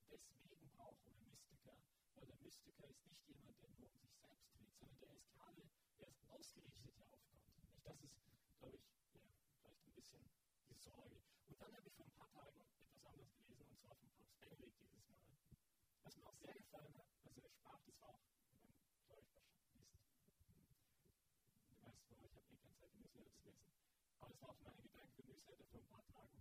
deswegen 0.09 0.69
brauchen 0.77 1.03
wir 1.03 1.19
Mystiker, 1.27 1.75
weil 2.15 2.25
der 2.25 2.37
Mystiker 2.39 2.87
ist 2.87 3.05
nicht 3.05 3.27
jemand, 3.27 3.61
der 3.61 3.69
nur 3.75 3.89
um 3.91 3.99
sich 3.99 4.15
selbst 4.15 4.47
dreht, 4.55 4.71
sondern 4.79 4.99
der 5.01 5.11
ist 5.11 5.27
gerade, 5.35 5.67
der 5.99 6.07
ist 6.07 6.23
ausgerichtet 6.31 6.95
ja 6.95 7.03
auf 7.11 7.19
Gott. 7.35 7.43
Nicht? 7.43 7.83
Das 7.83 7.99
ist, 7.99 8.15
glaube 8.61 8.77
ich, 8.77 8.87
ja, 9.19 9.27
vielleicht 9.59 9.83
ein 9.83 9.93
bisschen 9.93 10.23
die 10.69 10.79
Sorge. 10.79 11.19
Und 11.49 11.59
dann 11.59 11.75
habe 11.75 11.87
ich 11.87 11.93
vor 11.93 12.05
ein 12.05 12.15
paar 12.15 12.31
Tagen 12.31 12.63
etwas 12.87 13.03
anderes 13.03 13.35
gelesen, 13.35 13.67
und 13.67 13.81
zwar 13.83 13.95
von 13.99 14.07
Papst 14.15 14.39
Benedikt 14.39 14.79
dieses 14.79 15.11
Mal. 15.11 15.27
Was 16.03 16.15
mir 16.15 16.27
auch 16.27 16.39
sehr 16.39 16.53
gefallen 16.55 16.95
hat, 16.95 17.11
also 17.27 17.41
er 17.41 17.49
sprach, 17.51 17.83
das 17.83 17.99
war 17.99 18.15
auch, 18.15 18.23
glaube 18.23 19.23
ich, 19.27 19.35
wahrscheinlich, 19.35 19.75
die 21.69 21.81
meisten 21.83 22.07
von 22.07 22.19
euch 22.23 22.35
haben 22.35 22.47
eh 22.47 22.55
keine 22.55 22.75
Zeit, 22.79 22.91
die 22.93 22.99
Newsletter 23.03 23.31
zu 23.35 23.43
lesen. 23.43 23.67
Aber 24.23 24.31
das 24.31 24.41
war 24.41 24.49
auch 24.51 24.61
mein 24.63 24.79
Gedanke 24.81 25.11
für 25.19 25.23
Newsletter 25.27 25.65
vor 25.67 25.81
ein 25.81 25.87
paar 25.91 26.07
Tagen 26.07 26.39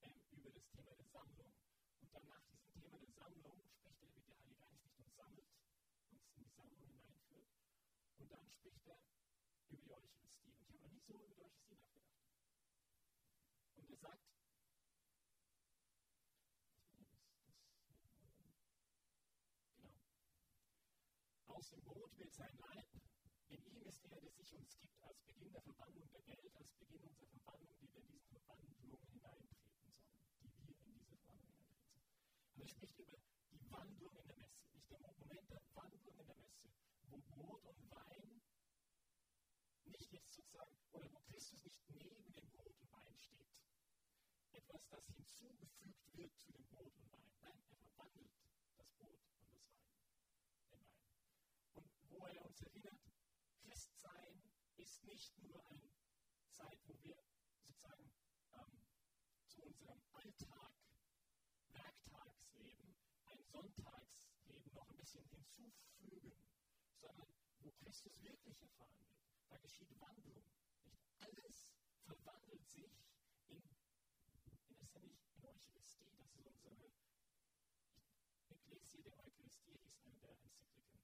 ähm, 0.00 0.24
über 0.32 0.48
das 0.48 0.64
Thema 0.72 0.94
der 0.96 1.04
Sammlung. 1.04 1.52
Und 2.00 2.14
dann 2.14 2.24
nach 2.32 2.40
diesem 2.48 2.72
Thema 2.80 2.96
der 2.96 3.12
Sammlung 3.12 3.44
spricht 3.76 4.00
er, 4.00 4.08
wie 4.16 4.24
der 4.24 4.38
Heilige 4.40 4.54
Geist 4.56 4.80
nicht 4.80 4.96
uns 4.96 5.12
sammelt, 5.12 5.44
uns 6.08 6.24
in 6.32 6.44
die 6.44 6.48
Sammlung 6.48 6.80
hineinführt. 6.80 7.52
Und 8.16 8.32
dann 8.32 8.48
spricht 8.48 8.88
er 8.88 8.96
über 9.68 9.82
die 9.84 9.92
Eucharistie. 9.92 10.48
Und 10.48 10.64
ich 10.64 10.72
habe 10.72 10.80
noch 10.80 10.92
nie 10.96 11.04
so 11.04 11.12
über 11.12 11.28
die 11.28 11.44
Eucharistie 11.44 11.76
nachgedacht. 11.76 12.24
Und 13.76 13.90
er 13.90 13.96
sagt, 14.00 14.24
genau, 19.76 19.92
aus 21.52 21.68
dem 21.68 21.84
Brot 21.84 22.16
wird 22.16 22.32
sein 22.32 22.56
Leib, 22.56 22.88
in 23.48 23.64
ihm 23.64 23.82
ist 23.82 24.04
er, 24.04 24.20
der 24.20 24.30
sich 24.30 24.54
uns 24.54 24.78
gibt, 24.78 25.02
als 25.02 25.20
Beginn 25.22 25.52
der 25.52 25.62
Verwandlung 25.62 26.08
der 26.10 26.26
Welt, 26.26 26.54
als 26.56 26.72
Beginn 26.74 27.02
unserer 27.02 27.28
Verwandlung, 27.28 27.76
die 27.80 27.92
wir 27.92 28.00
in 28.00 28.08
diese 28.08 28.26
Verwandlung 28.28 28.74
hineintreten 28.78 29.18
sollen, 29.18 29.48
die 30.42 30.66
wir 30.66 30.76
in 30.78 30.94
diese 30.94 31.04
Verwandlung 31.16 31.56
hineintreten 31.56 31.94
sollen. 31.94 32.26
Aber 32.54 32.62
er 32.62 32.68
spricht 32.68 32.98
über 32.98 33.16
die 33.52 33.70
Wandlung 33.70 34.16
in 34.16 34.26
der 34.26 34.36
Messe, 34.36 34.66
nicht 34.72 34.90
der 34.90 35.00
Moment 35.00 35.50
der 35.50 35.62
Wandlung 35.74 36.18
in 36.18 36.26
der 36.26 36.36
Messe, 36.36 36.68
wo 37.08 37.18
Brot 37.18 37.64
und 37.66 37.90
Wein 37.90 38.40
nicht 39.86 40.12
jetzt 40.12 40.34
sozusagen, 40.34 40.76
oder 40.92 41.12
wo 41.12 41.20
Christus 41.30 41.62
nicht 41.64 41.80
neben 41.90 42.32
dem 42.32 42.48
Brot 42.50 42.74
und 42.80 42.92
Wein 42.92 43.16
steht. 43.18 43.48
Etwas, 44.52 44.86
das 44.88 45.04
hinzugefügt 45.06 46.16
wird 46.16 46.36
zu 46.38 46.52
dem 46.52 46.64
Brot 46.68 46.92
und 46.96 47.12
Wein. 47.12 47.30
Nein, 47.42 47.60
er 47.70 47.76
verwandelt 47.76 48.30
das 48.76 48.90
Brot 48.92 49.18
und 49.18 49.28
das 49.30 49.40
Wein. 49.40 49.60
Den 50.70 50.80
Wein. 50.80 50.86
Und 51.74 51.86
wo 52.10 52.26
er 52.26 52.44
uns 52.44 52.62
erinnert, 52.62 52.93
ist 54.76 55.04
nicht 55.04 55.38
nur 55.42 55.64
eine 55.66 55.90
Zeit, 56.50 56.78
wo 56.86 56.94
wir 57.02 57.16
sozusagen 57.62 58.10
ähm, 58.52 58.86
zu 59.46 59.62
unserem 59.62 60.00
Alltag, 60.12 60.72
Werktagsleben, 61.72 62.94
ein 63.26 63.42
Sonntagsleben 63.42 64.72
noch 64.74 64.88
ein 64.88 64.96
bisschen 64.96 65.24
hinzufügen, 65.28 66.32
sondern 67.00 67.28
wo 67.60 67.70
Christus 67.72 68.22
wirklich 68.22 68.60
erfahren 68.60 68.98
wird. 68.98 69.18
Da 69.48 69.56
geschieht 69.58 70.00
Wandlung. 70.00 70.44
Nicht 70.84 71.02
alles 71.20 71.74
verwandelt 72.04 72.66
sich 72.68 72.92
in, 73.48 73.62
in 74.98 75.18
letztendlich 75.38 76.00
in 76.00 76.18
Eucharistie. 76.18 76.18
Das 76.18 76.28
ist 76.28 76.54
unsere 76.64 76.92
Ekklesie 78.48 79.02
der 79.02 79.18
Eucharistie, 79.18 79.78
ist 79.84 80.00
eine 80.04 80.18
der 80.20 80.30
Enzykliken, 80.30 81.00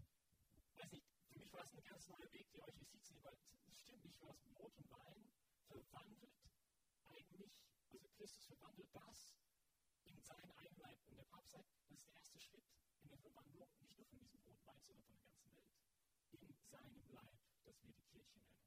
weiß 0.76 0.92
nicht, 0.92 1.08
für 1.30 1.40
mich 1.40 1.54
war 1.54 1.64
es 1.64 1.74
ein 1.74 1.84
ganz 1.84 2.08
neuer 2.08 2.32
Weg, 2.34 2.52
die 2.52 2.62
Eucharistie 2.62 3.02
zu 3.02 3.14
nehmen, 3.14 3.26
weil 3.26 3.38
es 3.68 3.80
stimmt 3.80 4.04
nicht, 4.06 4.22
was 4.22 4.40
Brot 4.54 4.78
und 4.78 4.90
Wein 4.92 5.30
verwandelt 5.68 6.34
eigentlich, 7.08 7.52
also 7.92 8.08
Christus 8.10 8.46
verwandelt 8.46 8.90
das 8.94 9.34
in 10.06 10.20
seinen 10.22 10.52
eigenen. 10.52 10.98
Und 11.08 11.18
der 11.18 11.26
Papst 11.26 11.52
sagt, 11.52 11.70
das 11.70 11.92
ist 11.92 12.08
der 12.08 12.16
erste 12.16 12.40
Schritt 12.40 12.66
in 13.04 13.10
der 13.10 13.20
Verwandlung, 13.20 13.70
nicht 13.80 13.98
nur 13.98 14.06
von 14.06 14.20
diesem 14.20 14.40
Brot 14.40 14.58
und 14.58 14.66
Wein, 14.68 14.82
sondern 14.82 15.04
von 15.04 15.16
der 15.16 15.24
ganzen 15.26 15.56
Welt. 15.56 15.74
In 16.32 16.54
seinem 16.54 17.04
Leib, 17.12 17.40
das 17.66 17.84
wir 17.84 17.94
die 17.94 18.04
Kirche 18.04 18.38
nennen. 18.40 18.64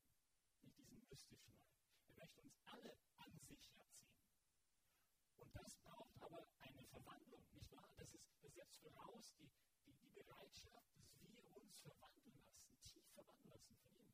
Nicht 0.62 0.78
diesen 0.78 0.98
mystischen 1.08 1.52
Leib. 1.54 1.72
Er 2.06 2.14
möchte 2.16 2.42
uns 2.42 2.58
alle 2.66 2.96
an 3.16 3.38
sich 3.38 3.74
erziehen. 3.76 4.05
Das 5.62 5.76
braucht 5.78 6.20
aber 6.20 6.46
eine 6.60 6.84
Verwandlung, 6.84 7.42
nicht 7.54 7.72
wahr? 7.72 7.88
Das, 7.96 8.12
ist, 8.12 8.28
das 8.42 8.54
setzt 8.54 8.78
voraus 8.82 9.34
die, 9.38 9.50
die, 9.86 9.96
die 9.96 10.10
Bereitschaft, 10.10 10.92
dass 11.10 11.32
wir 11.34 11.56
uns 11.56 11.80
verwandeln 11.80 12.32
lassen, 12.44 12.76
tief 12.84 13.06
verwandeln 13.14 13.50
lassen 13.50 13.76
von 13.76 13.90
ihm. 13.96 14.12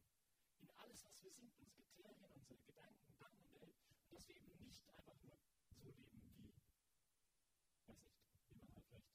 In 0.60 0.70
alles, 0.78 1.04
was 1.04 1.22
wir 1.22 1.32
sind, 1.32 1.52
unsere 1.58 1.82
Kriterien, 1.82 2.30
unsere 2.32 2.58
Gedanken, 2.62 3.06
Gedanken 3.06 3.42
und 3.42 3.54
Welt. 3.54 3.74
Dass 4.10 4.28
wir 4.28 4.36
eben 4.36 4.64
nicht 4.64 4.88
einfach 4.88 5.18
nur 5.22 5.36
so 5.36 5.90
leben 5.90 6.06
wie, 6.12 6.54
weiß 7.88 7.98
nicht, 7.98 8.22
wie 8.50 8.58
man 8.62 8.72
halt 8.74 8.86
vielleicht 8.86 9.12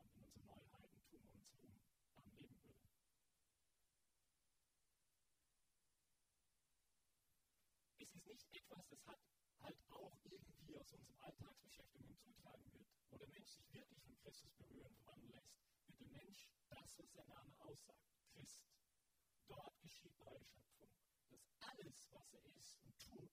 ähm, 0.00 0.14
in 0.16 0.24
unserem 0.24 0.46
Neuheitentum 0.46 1.20
um 1.28 1.34
uns 1.36 1.50
herum 1.52 1.76
ähm, 2.16 2.32
leben 2.38 2.64
würde. 2.64 2.88
Es 7.98 8.14
ist 8.14 8.26
nicht 8.26 8.56
etwas, 8.56 8.88
das 8.88 9.06
hat 9.06 9.18
irgendwie 10.90 10.90
aus 10.90 10.98
unserem 10.98 11.20
Alltagsbeschäftigung 11.22 12.08
hinzutragen 12.08 12.72
wird, 12.72 12.86
wo 13.10 13.16
der 13.18 13.28
Mensch 13.28 13.48
sich 13.50 13.72
wirklich 13.72 14.02
von 14.02 14.16
Christus 14.16 14.50
berühren, 14.54 14.92
verwandeln 14.94 15.30
lässt, 15.32 15.54
wird 15.86 16.00
der 16.00 16.08
Mensch 16.08 16.48
das, 16.68 16.98
was 16.98 17.12
der 17.12 17.26
Name 17.26 17.52
aussagt, 17.60 18.10
Christ. 18.32 18.60
Dort 19.48 19.80
geschieht 19.80 20.18
neue 20.18 20.42
Schöpfung. 20.44 20.90
Dass 21.30 21.46
alles, 21.60 22.06
was 22.10 22.32
er 22.32 22.44
ist 22.56 22.76
und 22.82 22.98
tut, 22.98 23.30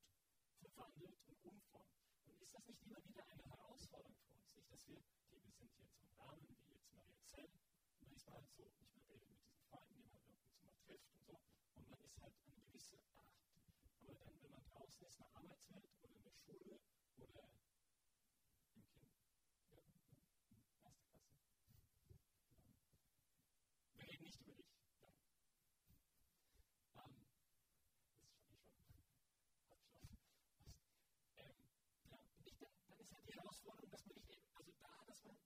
verwandelt 0.60 1.18
und 1.26 1.44
umformt. 1.46 1.98
Und 2.26 2.42
ist 2.42 2.54
das 2.54 2.68
nicht 2.68 2.84
immer 2.84 3.04
wieder 3.06 3.26
eine 3.28 3.44
Herausforderung 3.44 4.16
für 4.18 4.34
uns? 4.34 4.54
Nicht, 4.54 4.72
dass 4.72 4.88
wir, 4.88 4.98
okay, 4.98 5.42
wir 5.44 5.54
sind 5.54 5.74
jetzt 5.78 6.02
im 6.02 6.10
Rahmen, 6.14 6.46
wie 6.62 6.74
jetzt 6.74 6.94
Maria 6.94 7.18
Zell, 7.26 7.50
und 8.00 8.02
man 8.02 8.14
ist 8.14 8.28
mal 8.28 8.36
halt 8.36 8.50
so, 8.52 8.64
nicht 8.78 8.94
mehr 8.96 9.06
redet 9.10 9.30
mit 9.30 9.42
diesen 9.42 9.58
Freunden, 9.70 9.98
die 10.06 10.14
man 10.14 10.30
irgendwie 10.30 10.62
mal 10.62 10.76
trifft 10.86 11.12
und 11.14 11.26
so, 11.26 11.40
und 11.74 11.90
man 11.90 12.02
ist 12.02 12.20
halt 12.22 12.34
eine 12.46 12.62
gewisse 12.62 12.98
Art 13.18 13.38
aber 14.08 14.14
dann, 14.16 14.42
wenn 14.42 14.52
man 14.52 14.64
draußen 14.64 15.04
ist, 15.06 15.12
in 15.12 15.18
der 15.20 15.36
Arbeitswelt 15.36 15.92
oder 16.02 16.16
in 16.16 16.24
der 16.24 16.32
Schule 16.32 16.80
oder 17.18 17.44
im 18.74 18.84
Kind, 18.88 19.12
ja, 19.74 19.84
in 20.48 20.56
erster 20.56 20.72
Klasse. 20.80 21.10
Genau. 22.48 22.78
Wir 23.96 24.08
reden 24.08 24.24
nicht 24.24 24.40
über 24.42 24.54
dich. 24.54 24.72
Ja. 25.02 25.10
Ähm, 27.04 27.28
das 28.48 28.62
ist 28.62 28.72
schon 28.72 28.88
eh 28.88 28.88
schon. 28.88 29.04
Hat 29.68 29.84
schon. 29.84 30.10
Was, 30.56 30.72
ähm, 31.38 31.68
ja, 32.06 32.18
nicht, 32.46 32.62
dann, 32.62 32.72
dann 32.88 33.00
ist 33.00 33.12
halt 33.12 33.28
die 33.28 33.34
Herausforderung, 33.36 33.90
dass 33.90 34.06
man 34.06 34.16
nicht 34.16 34.30
eben, 34.30 34.48
also 34.56 34.72
da, 34.80 35.04
dass 35.06 35.24
man 35.26 35.38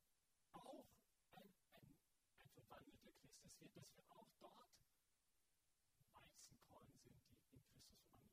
auch 0.53 0.85
ein, 1.33 1.49
ein, 1.73 1.95
ein 2.37 2.49
verwandelter 2.49 3.11
Christ, 3.13 3.43
dass 3.43 3.59
wir, 3.59 3.69
dass 3.73 3.95
wir 3.95 4.03
auch 4.11 4.29
dort 4.39 4.71
Weizenkorn 6.13 6.91
sind, 6.93 7.21
die 7.25 7.33
in 7.33 7.43
Christus 7.49 7.83
verwandelt 7.87 8.31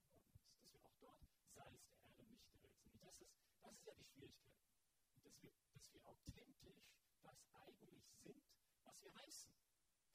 dass 0.55 0.73
wir 0.73 0.85
auch 0.85 0.95
dort 1.01 1.21
Salz 1.55 1.87
der 1.89 2.05
Erde 2.05 2.23
und 2.23 2.31
Licht 2.31 2.49
der 2.53 2.61
Welt 2.63 2.75
sind. 2.85 3.01
Das 3.05 3.21
ist, 3.21 4.08
das 4.21 4.35
ist 4.35 4.45
ja 4.45 4.51
die 4.51 4.61
Schwierigkeit. 4.61 5.25
Dass 5.25 5.43
wir, 5.43 5.53
dass 5.73 5.93
wir 5.93 6.07
authentisch 6.07 6.89
das 7.23 7.47
eigentlich 7.53 8.05
sind, 8.23 8.43
was 8.85 9.03
wir 9.03 9.15
heißen. 9.15 9.53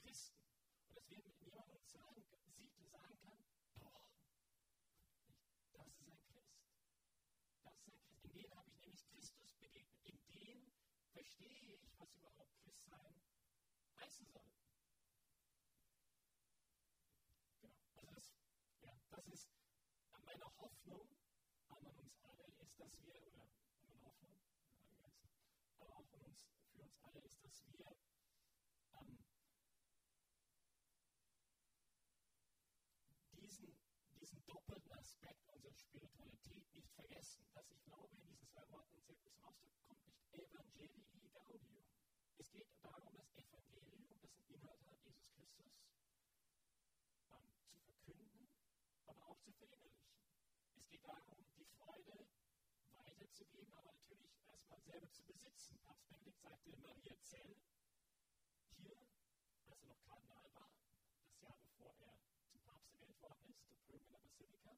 Christen. 0.02 0.44
Und 0.88 0.98
dass 0.98 1.10
wir 1.10 1.20
mit 1.24 1.40
jemandem 1.42 1.84
sagen, 1.86 2.24
sieht 2.56 2.78
und 2.78 2.90
sagen 2.90 3.18
kann, 3.22 3.44
doch, 3.80 4.10
das 5.74 5.88
ist 5.88 6.08
ein 6.10 6.20
Christ. 6.28 6.60
Das 7.64 7.78
ist 7.78 7.88
ein 7.88 8.04
Christ. 8.06 8.26
In 8.26 8.34
dem 8.34 8.56
habe 8.56 8.70
ich 8.70 8.80
nämlich 8.82 9.06
Christus 9.08 9.54
begegnet. 9.56 10.00
In 10.04 10.20
dem 10.34 10.74
verstehe 11.12 11.76
ich, 11.76 11.90
was 11.98 12.14
überhaupt 12.16 12.58
Christsein 12.64 13.22
heißen 14.00 14.28
soll. 14.28 14.52
Genau. 17.62 17.78
Also 17.96 18.12
das, 18.14 18.34
ja, 18.82 18.94
das 19.10 19.28
ist 19.28 19.50
meine 20.26 20.46
Hoffnung 20.58 21.08
an 21.70 21.86
uns 21.86 22.18
alle 22.24 22.44
ist, 22.60 22.80
dass 22.80 23.02
wir, 23.04 23.22
oder 23.28 23.48
meine 23.82 24.02
Hoffnung, 24.04 24.40
Geist, 25.00 25.28
aber 25.80 25.96
auch 25.98 26.10
uns, 26.94 27.04
alle 27.04 27.20
ist, 27.26 27.44
dass 27.44 27.66
wir 27.68 27.86
ähm, 29.00 29.18
diesen, 33.42 33.76
diesen 34.20 34.46
doppelten 34.46 34.92
Aspekt 34.94 35.48
unserer 35.50 35.74
Spiritualität 35.74 36.74
nicht 36.74 36.92
vergessen. 36.94 37.46
Dass 37.54 37.70
ich 37.72 37.84
glaube, 37.84 38.16
in 38.16 38.26
diesen 38.28 38.48
zwei 38.48 38.70
Worten 38.70 39.00
sehr 39.02 39.16
gut 39.16 39.22
zum 39.24 39.44
Ausdruck 39.44 39.74
kommt 39.88 40.06
nicht 40.06 40.24
Evangelii 40.34 41.04
Gaudium. 41.34 41.84
Es 42.38 42.52
geht 42.52 42.68
darum, 42.84 43.16
das 43.18 43.34
Evangelium, 43.38 44.06
das 44.10 44.36
ein 44.38 44.46
Inhalt 44.54 44.86
hat, 44.86 45.00
Jesus 45.04 45.30
Christus, 45.34 45.74
ähm, 47.32 47.50
zu 47.66 47.78
verkünden 47.80 48.48
aber 49.08 49.30
auch 49.30 49.40
zu 49.40 49.52
verinnerlichen. 49.52 50.14
Es 50.76 50.88
geht 50.88 51.06
darum, 51.08 51.46
die 51.58 51.66
Freude 51.66 52.28
weiterzugeben, 52.96 53.74
aber 53.74 54.03
selber 54.82 55.10
zu 55.12 55.24
besitzen. 55.26 55.78
Papst 55.84 56.10
Benedikt 56.10 56.42
sagte, 56.42 56.78
Maria 56.78 57.16
Zell, 57.22 57.56
hier, 58.78 58.98
als 59.66 59.82
er 59.82 59.88
noch 59.88 60.02
Kardinal 60.04 60.50
war, 60.54 60.70
das 61.26 61.42
Jahr 61.42 61.58
bevor 61.60 61.96
er 62.00 62.20
zum 62.48 62.62
Papst 62.62 62.92
gewählt 62.92 63.22
worden 63.22 63.46
ist, 63.50 63.68
der 63.68 63.76
Prüm 63.86 64.02
in 64.04 64.12
der 64.12 64.20
Basilika, 64.20 64.78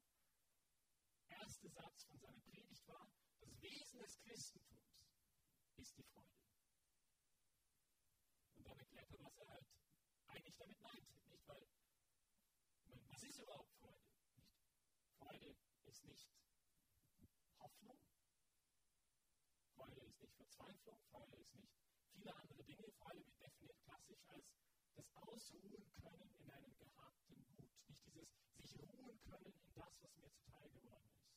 erster 1.28 1.68
Satz 1.70 2.04
von 2.04 2.18
seiner 2.18 2.40
Predigt 2.40 2.86
war, 2.88 3.08
das 3.40 3.60
Wesen 3.60 3.98
des 4.00 4.18
Christentums 4.20 4.96
ist 5.76 5.96
die 5.96 6.04
Freude. 6.04 6.36
Und 8.56 8.66
dann 8.66 8.78
erklärt 8.78 9.12
er, 9.12 9.20
was 9.24 9.36
er 9.38 9.50
halt 9.50 9.66
eigentlich 10.28 10.56
damit 10.56 10.80
meinte. 10.80 11.14
Nicht? 11.28 11.46
Weil, 11.48 11.68
was 13.08 13.22
ist 13.22 13.38
überhaupt 13.38 13.72
Freude? 13.74 14.06
Freude 15.18 15.56
ist 15.84 16.04
nicht 16.04 16.28
Hoffnung, 17.58 17.98
Freude 19.74 20.00
ist 20.00 20.20
nicht 20.20 20.35
Verzweiflung, 20.46 20.96
Freude 21.10 21.34
ist 21.34 21.56
nicht 21.56 21.74
viele 22.14 22.32
andere 22.36 22.62
Dinge. 22.62 22.88
Freude 23.00 23.18
wird 23.26 23.40
definiert 23.42 23.82
klassisch 23.82 24.22
als 24.28 24.46
das 24.94 25.10
Ausruhen 25.16 25.90
können 25.92 26.30
in 26.38 26.50
einem 26.50 26.72
gehabten 26.78 27.44
Gut. 27.50 27.72
Nicht 27.88 28.06
dieses 28.06 28.30
sich 28.54 28.78
ruhen 28.78 29.20
können 29.22 29.52
in 29.58 29.74
das, 29.74 30.00
was 30.02 30.16
mir 30.16 30.30
zuteil 30.30 30.70
geworden 30.70 31.10
ist. 31.10 31.34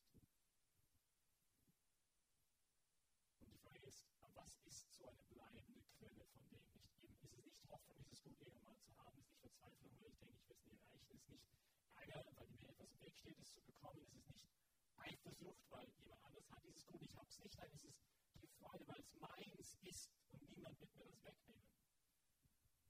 Und 3.39 3.49
die 3.51 3.57
Frage 3.57 3.87
ist, 3.87 4.05
was 4.35 4.59
ist 4.65 4.93
so 4.93 5.07
eine 5.07 5.23
bleibende 5.23 5.81
Quelle 5.97 6.25
von 6.25 6.47
dem? 6.49 6.61
Nicht 6.77 7.01
eben, 7.01 7.15
ist 7.15 7.23
es 7.23 7.45
nicht 7.45 7.67
Hoffnung, 7.67 7.97
dieses 8.03 8.21
Gut 8.21 8.39
irgendwann 8.39 8.77
zu 8.77 8.95
haben, 8.95 9.17
ist 9.17 9.31
nicht 9.31 9.41
Verzweiflung, 9.41 9.91
weil 9.99 10.09
ich 10.11 10.19
denke, 10.19 10.37
ich 10.37 10.47
will 10.49 10.55
es 10.55 10.65
nie 10.67 10.77
erreichen, 10.77 11.15
ist 11.15 11.29
nicht 11.29 11.49
Ärger, 11.95 12.31
weil 12.35 12.47
mir 12.47 12.69
etwas 12.69 12.91
im 12.91 13.01
Weg 13.01 13.17
steht, 13.17 13.39
es 13.39 13.53
zu 13.53 13.61
bekommen. 13.63 14.03
Es 14.05 14.13
ist 14.13 14.29
nicht 14.29 14.53
Eifersucht, 14.97 15.65
weil 15.71 15.89
jemand 15.97 16.23
anderes 16.25 16.51
hat 16.51 16.63
dieses 16.63 16.85
Gut, 16.85 17.01
ich 17.01 17.15
habe 17.17 17.27
es 17.27 17.39
nicht. 17.39 17.57
Nein, 17.57 17.69
es 17.73 17.83
ist 17.83 18.18
Freude, 18.59 18.87
weil 18.87 18.99
es 18.99 19.13
meins 19.15 19.77
ist 19.81 20.11
und 20.31 20.49
niemand 20.49 20.79
wird 20.79 20.95
mir 20.95 21.05
das 21.05 21.23
wegnehmen. 21.23 21.67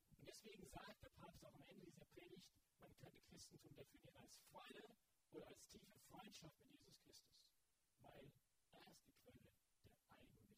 Und 0.10 0.28
deswegen 0.28 0.66
sagt 0.68 1.02
der 1.04 1.10
Papst 1.10 1.46
auch 1.46 1.54
am 1.54 1.64
Ende 1.68 1.86
dieser 1.86 2.06
Predigt, 2.06 2.50
man 2.80 2.96
könnte 2.98 3.22
Christentum 3.22 3.74
definieren 3.76 4.18
als 4.18 4.38
Freude 4.52 4.84
oder 5.32 5.48
als 5.48 5.66
tiefe 5.68 6.00
Freundschaft 6.10 6.60
mit 6.60 6.72
Jesus 6.72 7.00
Christus. 7.02 7.40
Weil 8.00 8.32
er 8.72 8.92
ist 8.92 9.06
die 9.06 9.14
Quelle 9.14 9.48
der 9.84 10.12
eigentlichen 10.12 10.58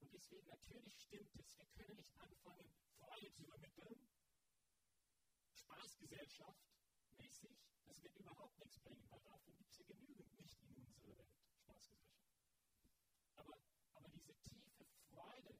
Und 0.00 0.12
deswegen 0.12 0.46
natürlich 0.48 0.94
stimmt 1.00 1.34
es, 1.36 1.58
wir 1.58 1.66
können 1.74 1.96
nicht 1.96 2.20
anfangen, 2.20 2.74
Freude 2.98 3.30
zu 3.32 3.42
übermitteln, 3.42 4.08
Spaßgesellschaft, 5.54 6.64
mäßig, 7.16 7.56
das 7.84 8.02
wird 8.02 8.16
überhaupt 8.16 8.58
nichts 8.58 8.78
bringen, 8.80 9.06
weil 9.10 9.20
davon 9.22 9.56
gibt 9.56 9.70
es 9.70 9.78
ja 9.78 9.84
genügend 9.86 10.34
nicht 10.40 10.60
in 10.62 10.74
unserer 10.74 11.06
Welt, 11.06 11.28
Spaßgesellschaft. 11.56 12.34
Aber, 13.36 13.54
aber 13.54 13.73
diese 14.24 14.40
tiefe 14.40 14.86
Freude, 15.12 15.52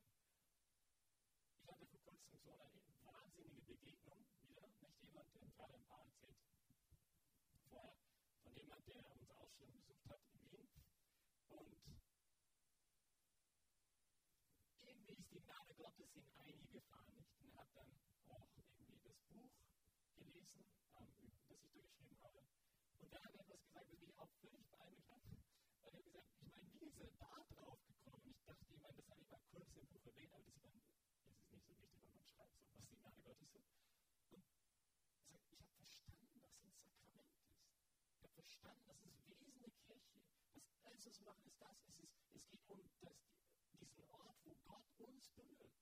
ich 1.61 1.69
hatte 1.71 1.87
vor 1.87 2.01
kurzem 2.01 2.39
so 2.41 2.53
eine 2.53 2.81
wahnsinnige 3.05 3.61
Begegnung 3.61 4.25
wieder, 4.41 4.69
nicht 4.81 5.03
jemand, 5.03 5.35
der 5.35 5.45
gerade 5.53 5.75
ein 5.75 5.85
paar 5.85 6.01
erzählt, 6.01 6.39
vorher, 7.69 7.93
von 8.43 8.55
jemand, 8.57 8.87
der 8.89 9.05
unsere 9.11 9.37
Ausstellung 9.37 9.77
besucht 9.77 10.09
hat 10.09 10.21
in 10.33 10.51
Wien. 10.51 10.69
Und 11.51 11.77
irgendwie 14.81 15.13
ist 15.13 15.31
die 15.31 15.41
Gnade 15.41 15.75
Gottes 15.75 16.17
in 16.17 16.25
einige 16.41 16.67
gefahren, 16.69 17.13
nicht? 17.13 17.37
Und 17.41 17.53
er 17.53 17.61
hat 17.61 17.69
dann 17.77 17.93
auch 18.29 18.49
irgendwie 18.79 19.01
das 19.05 19.21
Buch 19.29 19.53
gelesen, 20.17 20.65
ähm, 20.97 21.13
das 21.49 21.61
ich 21.61 21.69
da 21.69 21.81
geschrieben 21.83 22.17
habe. 22.23 22.64
im 29.85 30.01
Buch 30.01 30.17
aber 30.33 30.45
das 30.45 30.55
ist, 30.55 30.65
dann, 30.65 30.81
das 31.27 31.37
ist 31.37 31.53
nicht 31.53 31.67
so 31.67 31.77
wichtig, 31.81 32.01
weil 32.03 32.13
man 32.15 32.25
schreibt 32.25 32.57
so, 32.57 32.65
was 32.73 32.89
die 32.89 32.97
Gnade 32.97 33.21
Gottes 33.23 33.53
sind. 33.53 33.69
Und 34.33 34.45
sagt, 35.29 35.53
ich 35.53 35.61
habe 35.61 35.75
verstanden, 35.77 36.41
was 36.41 36.57
ein 36.61 36.73
Sakrament 36.73 37.29
ist. 37.37 37.53
Ich 38.17 38.25
habe 38.25 38.35
verstanden, 38.35 38.87
das 38.87 39.05
ist 39.05 39.29
Wesen 39.29 39.61
der 39.61 39.71
Kirche. 39.85 40.23
Was 40.85 41.05
wir 41.05 41.25
machen, 41.25 41.47
ist 41.47 41.61
das. 41.61 41.77
Es, 41.89 41.99
ist, 42.01 42.17
es 42.33 42.49
geht 42.49 42.69
um 42.69 42.81
das, 43.01 43.19
diesen 43.81 44.05
Ort, 44.11 44.41
wo 44.45 44.57
Gott 44.65 45.01
uns 45.01 45.29
berührt. 45.31 45.77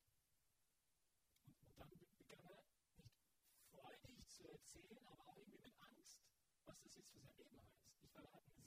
Und, 1.47 1.59
und 1.63 1.79
dann 1.79 1.91
begann 2.19 2.45
er 2.45 2.65
nicht 2.97 3.15
freudig 3.71 4.29
zu 4.29 4.49
erzählen, 4.49 5.07
aber 5.07 5.29
auch 5.29 5.37
irgendwie 5.37 5.63
mit 5.63 5.81
Angst, 5.81 6.27
was 6.65 6.81
das 6.83 6.97
jetzt 6.97 7.13
für 7.13 7.21
sein 7.21 7.37
Leben 7.37 7.57
heißt. 7.61 7.79
Ich 8.03 8.13
war, 8.15 8.25
er 8.25 8.33
hat 8.33 8.43
eine 8.47 8.67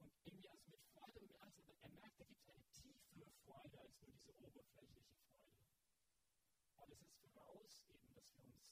Und 0.00 0.12
irgendwie 0.24 0.48
also 0.48 0.66
mit 0.70 0.82
Freude 0.92 1.20
und 1.20 1.34
aber 1.36 1.74
er 1.82 1.90
merkt, 1.90 2.18
da 2.20 2.24
gibt 2.24 2.42
es 2.42 2.48
eine 2.48 2.64
tiefere 2.72 3.30
Freude 3.44 3.78
als 3.78 4.00
nur 4.00 4.10
diese 4.10 4.34
oberflächliche 4.42 5.04
Freude. 5.14 5.46
Und 6.76 6.90
es 6.92 7.00
ist 7.02 7.14
voraus 7.20 7.82
eben, 7.86 8.12
dass 8.14 8.26
wir 8.36 8.44
uns 8.46 8.66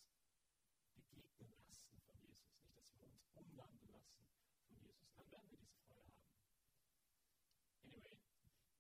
begegnen 0.95 1.55
lassen 1.63 2.01
von 2.03 2.19
Jesus, 2.21 2.59
nicht, 2.59 2.77
dass 2.77 2.91
wir 2.99 3.07
uns 3.07 3.23
umwandeln 3.35 3.93
lassen 3.93 4.27
von 4.67 4.77
Jesus. 4.83 5.15
Dann 5.15 5.31
werden 5.31 5.51
wir 5.51 5.59
diese 5.59 5.79
Freude 5.87 6.03
haben. 6.03 6.35
Anyway, 7.85 8.19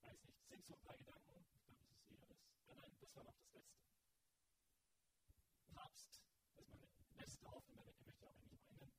weiß 0.02 0.24
nicht, 0.24 0.38
es 0.40 0.48
sind 0.48 0.66
so 0.66 0.74
ein 0.74 0.82
paar 0.82 0.96
Gedanken, 0.96 1.44
ich 1.54 1.64
glaube, 1.64 1.84
das 1.84 1.90
ist 1.90 2.10
eher 2.10 2.26
das. 2.26 2.38
Nein, 2.66 3.03
das 3.14 3.22
war 3.22 3.24
noch 3.24 3.38
das 3.38 3.52
Letzte. 3.52 3.78
Papst, 5.72 6.20
das 6.56 6.66
ist 6.66 6.74
meine 6.74 7.14
letzte 7.14 7.48
Hoffnung, 7.48 7.76
damit 7.76 8.00
möchte 8.02 8.26
auch 8.26 8.34
eigentlich 8.34 8.66
meinen. 8.66 8.90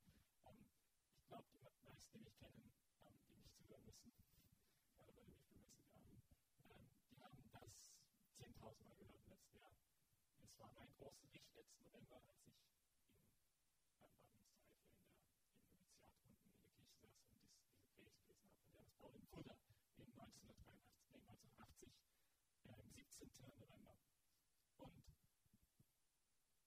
Ähm, 0.46 0.64
ich 1.20 1.26
glaube, 1.28 1.44
die 1.52 1.60
meisten, 1.84 2.12
die 2.14 2.24
mich 2.24 2.36
kennen, 2.38 2.72
ähm, 3.04 3.20
die 3.28 3.36
mich 3.36 3.52
zuhören 3.52 3.84
müssen, 3.84 4.12
gerade 4.96 5.12
weil 5.16 5.24
die 5.24 5.32
mich 5.36 5.44
bemessen 5.52 6.00
haben, 6.00 6.16
ähm, 6.72 6.88
die 7.10 7.20
haben 7.20 7.44
das 7.52 7.68
10.000 8.40 8.80
Mal 8.84 8.96
gehört 8.96 9.20
im 9.20 9.28
letzten 9.28 9.58
Jahr. 9.58 9.76
Es 10.40 10.58
war 10.58 10.72
mein 10.72 10.88
großer 10.96 11.28
Licht 11.32 11.52
letzten 11.54 11.84
November, 11.84 12.16
als 12.16 12.32
ich 12.32 12.56
in, 12.56 14.00
Badungszeit 14.00 14.56
in 14.56 14.64
der 14.64 14.80
unten 14.80 15.12
in 15.12 15.28
der 15.28 15.60
Kirche 15.60 15.92
saß 16.00 16.16
und 16.24 16.32
dies, 16.32 16.88
diese 16.88 17.08
Predigt 17.92 18.24
gelesen 18.24 18.48
habe 18.48 18.56
von 18.56 18.64
Johannes 18.64 18.94
Paul 18.96 19.12
in 19.14 19.26
Fulda 19.28 19.56
in 19.98 20.08
1983, 20.08 20.88
nee, 21.10 21.20
1980, 21.20 21.92
äh, 22.64 22.96
17. 22.96 23.60
November. 23.60 23.94
Und, 24.76 24.92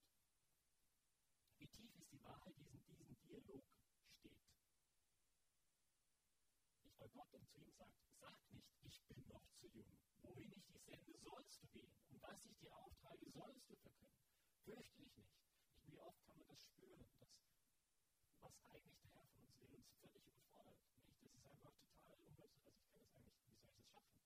Wie 1.58 1.68
tief 1.68 1.94
ist 1.96 2.12
die 2.12 2.22
Wahrheit, 2.24 2.54
die 2.58 2.66
in 2.66 2.82
diesem 2.86 3.16
Dialog 3.22 3.64
steht? 4.18 4.36
Nicht, 6.82 6.98
weil 6.98 7.08
Gott 7.10 7.28
dann 7.32 7.46
zu 7.46 7.58
ihm 7.58 7.72
sagt, 7.72 7.94
sag 8.18 8.52
nicht, 8.52 8.68
ich 8.82 9.02
bin 9.06 9.26
noch 9.28 9.46
zu 9.58 9.66
jung. 9.68 9.98
Wohin 10.22 10.52
ich 10.52 10.64
dich 10.66 10.82
sende, 10.82 11.18
sollst 11.18 11.62
du 11.62 11.68
gehen. 11.68 11.92
Und 12.10 12.22
was 12.22 12.44
ich 12.44 12.56
dir 12.58 12.74
auftrage, 12.76 13.30
sollst 13.30 13.68
du 13.68 13.76
verkünden. 13.76 14.20
Fürchte 14.64 15.02
dich 15.02 15.16
nicht. 15.16 15.34
nicht. 15.66 15.86
Wie 15.86 15.98
oft 16.00 16.22
kann 16.24 16.36
man 16.38 16.46
das 16.48 16.62
spüren, 16.62 17.04
dass 17.18 17.30
was 18.40 18.56
eigentlich 18.68 18.98
der 19.00 19.10
Herr 19.12 19.26
von 19.26 19.42
uns 19.42 19.60
will, 19.60 19.74
uns 19.74 19.90
völlig 20.00 20.24
überfordert. 20.26 20.76
Nicht? 21.06 21.22
Das 21.22 21.32
ist 21.34 21.46
einfach 21.46 21.72
total 21.92 22.18
unmöglich. 22.20 22.64
Also 22.66 22.80
ich 22.80 22.90
kann 22.90 23.02
das 23.02 23.14
eigentlich, 23.14 23.36
wie 23.46 23.52
soll 23.52 23.64
ich 23.64 23.74
das 23.74 23.88
schaffen? 23.88 24.16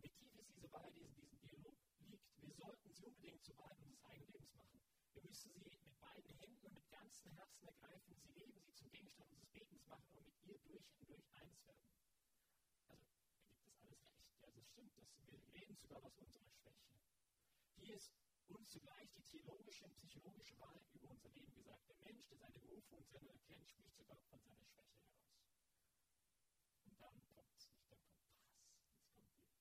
Wie 0.00 0.10
tief 0.10 0.34
ist 0.36 0.50
diese 0.54 0.72
Wahrheit, 0.72 0.94
die 0.96 1.04
in 1.04 1.14
diesem 1.14 1.38
Dialog 1.40 1.76
liegt? 2.00 2.24
Wir 2.40 2.57
sollten 2.68 2.92
sie 2.92 3.06
unbedingt 3.06 3.42
zu 3.42 3.54
unseres 3.54 4.04
eigenen 4.04 4.30
Lebens 4.30 4.54
machen. 4.54 4.78
Wir 5.14 5.22
müssen 5.22 5.50
sie 5.54 5.60
mit 5.60 6.00
beiden 6.00 6.34
Händen 6.36 6.66
und 6.66 6.74
mit 6.74 6.90
ganzem 6.90 7.32
Herzen 7.32 7.64
ergreifen, 7.64 8.14
sie 8.14 8.28
leben, 8.32 8.60
sie 8.60 8.74
zum 8.74 8.90
Gegenstand 8.90 9.30
unseres 9.30 9.48
Betens 9.48 9.86
machen 9.86 10.14
und 10.18 10.26
mit 10.26 10.36
ihr 10.44 10.58
durch 10.58 10.84
und 11.00 11.08
durch 11.08 11.24
eins 11.32 11.64
werden. 11.64 11.88
Also, 12.88 13.06
da 13.64 13.70
gibt 13.72 13.80
es 13.80 13.88
alles 13.88 13.90
recht. 13.90 14.12
Ja, 14.42 14.50
das 14.50 14.66
stimmt. 14.68 14.98
Das, 14.98 15.08
wir 15.24 15.54
reden 15.54 15.76
sogar 15.76 16.04
aus 16.04 16.18
unserer 16.18 16.50
Schwäche. 16.50 16.92
Hier 17.76 17.94
ist 17.94 18.12
uns 18.48 18.68
zugleich 18.68 19.10
die 19.12 19.22
theologische 19.22 19.86
und 19.86 19.96
psychologische 19.96 20.58
Wahrheit 20.58 20.84
über 20.92 21.08
unser 21.08 21.30
Leben 21.30 21.54
gesagt. 21.54 21.88
Der 21.88 21.96
Mensch, 22.04 22.26
der 22.26 22.36
seine 22.36 22.58
Berufung 22.58 22.98
und 22.98 23.08
Sendung 23.08 23.32
erkennt, 23.32 23.66
spricht 23.66 23.96
sogar 23.96 24.18
von 24.28 24.38
seiner 24.40 24.66
Schwäche 24.66 24.98
heraus. 25.00 25.24
Und 26.84 27.00
dann 27.00 27.16
kommt 27.32 27.56
es 27.56 27.70
nicht, 27.70 27.90
dann 27.90 28.04
kommt 28.04 28.28
Pass. 28.28 28.58
Jetzt 29.16 29.32
kommt 29.32 29.56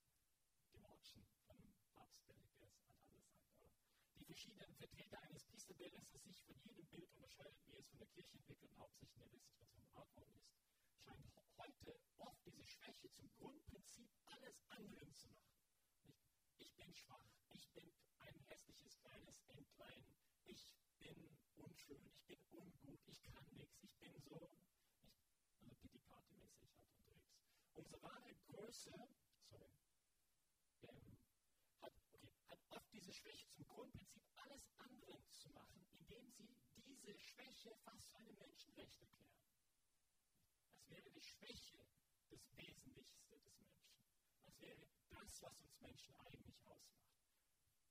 die 0.60 0.70
Gewatschen 0.72 1.24
von 1.46 1.58
einem 1.58 1.74
Papst, 1.94 2.28
der 2.28 2.36
es 2.36 2.44
anders 2.44 2.76
sagt. 2.78 3.08
Aber 4.16 4.26
die 4.27 4.27
verschiedenen 4.38 4.76
Vertreter 4.76 5.20
eines 5.24 5.44
Priesterbildes, 5.46 6.12
das 6.12 6.24
sich 6.24 6.40
von 6.44 6.56
jedem 6.62 6.86
Bild 6.90 7.10
unterscheidet, 7.16 7.58
wie 7.66 7.76
es 7.76 7.88
von 7.88 7.98
der 7.98 8.08
Kirche 8.10 8.36
entwickelt 8.36 8.70
und 8.70 8.78
hauptsächlich 8.78 9.18
der 9.18 9.32
Wissenschaft 9.32 9.74
gebaut 9.82 10.16
worden 10.16 10.32
ist, 10.36 10.54
scheint 11.00 11.26
heute 11.58 12.00
oft 12.20 12.46
diese 12.46 12.64
Schwäche 12.68 13.10
zum 13.14 13.28
Grundprinzip 13.34 14.08
alles 14.26 14.62
anderen 14.70 15.12
zu 15.16 15.32
machen. 15.32 15.58
Ich 16.60 16.72
bin 16.76 16.94
schwach, 16.94 17.26
ich 17.50 17.68
bin 17.74 17.92
ein 18.20 18.40
hässliches 18.46 19.00
kleines 19.00 19.42
Entlein, 19.48 20.06
ich 20.46 20.70
bin 21.00 21.18
unschön, 21.56 22.06
ich 22.06 22.24
bin 22.28 22.38
ungut, 22.52 23.00
ich 23.08 23.24
kann 23.24 23.44
nichts, 23.56 23.82
ich 23.82 23.98
bin 23.98 24.14
so, 24.20 24.52
ich, 25.02 25.18
also 25.62 25.74
Pitti-Party-mäßig 25.78 26.62
halt 26.76 26.86
unterwegs. 26.86 27.34
Unsere 27.74 28.04
wahre 28.04 28.36
Größe, 28.46 28.94
sorry, 29.50 29.82
ähm, 30.84 31.18
hat, 31.82 31.94
okay, 32.14 32.32
hat 32.46 32.60
oft 32.70 32.94
diese 32.94 33.12
Schwäche 33.12 33.50
zum 33.50 33.66
Grundprinzip 33.66 34.18
alles 34.38 34.70
anderen 34.78 35.24
zu 35.32 35.50
machen, 35.50 35.86
indem 35.92 36.30
sie 36.32 36.48
diese 37.08 37.20
Schwäche 37.20 37.74
fast 37.86 38.14
einem 38.16 38.36
Menschenrecht 38.36 39.00
erklären. 39.00 39.40
Das 40.76 40.90
wäre 40.90 41.10
die 41.10 41.22
Schwäche 41.22 41.80
das 42.30 42.52
Wesentlichste 42.58 43.40
des 43.40 43.60
Menschen. 43.62 43.88
Das 44.44 44.60
wäre 44.60 44.86
das, 45.10 45.42
was 45.42 45.58
uns 45.62 45.80
Menschen 45.80 46.14
eigentlich 46.16 46.62
ausmacht. 46.66 47.16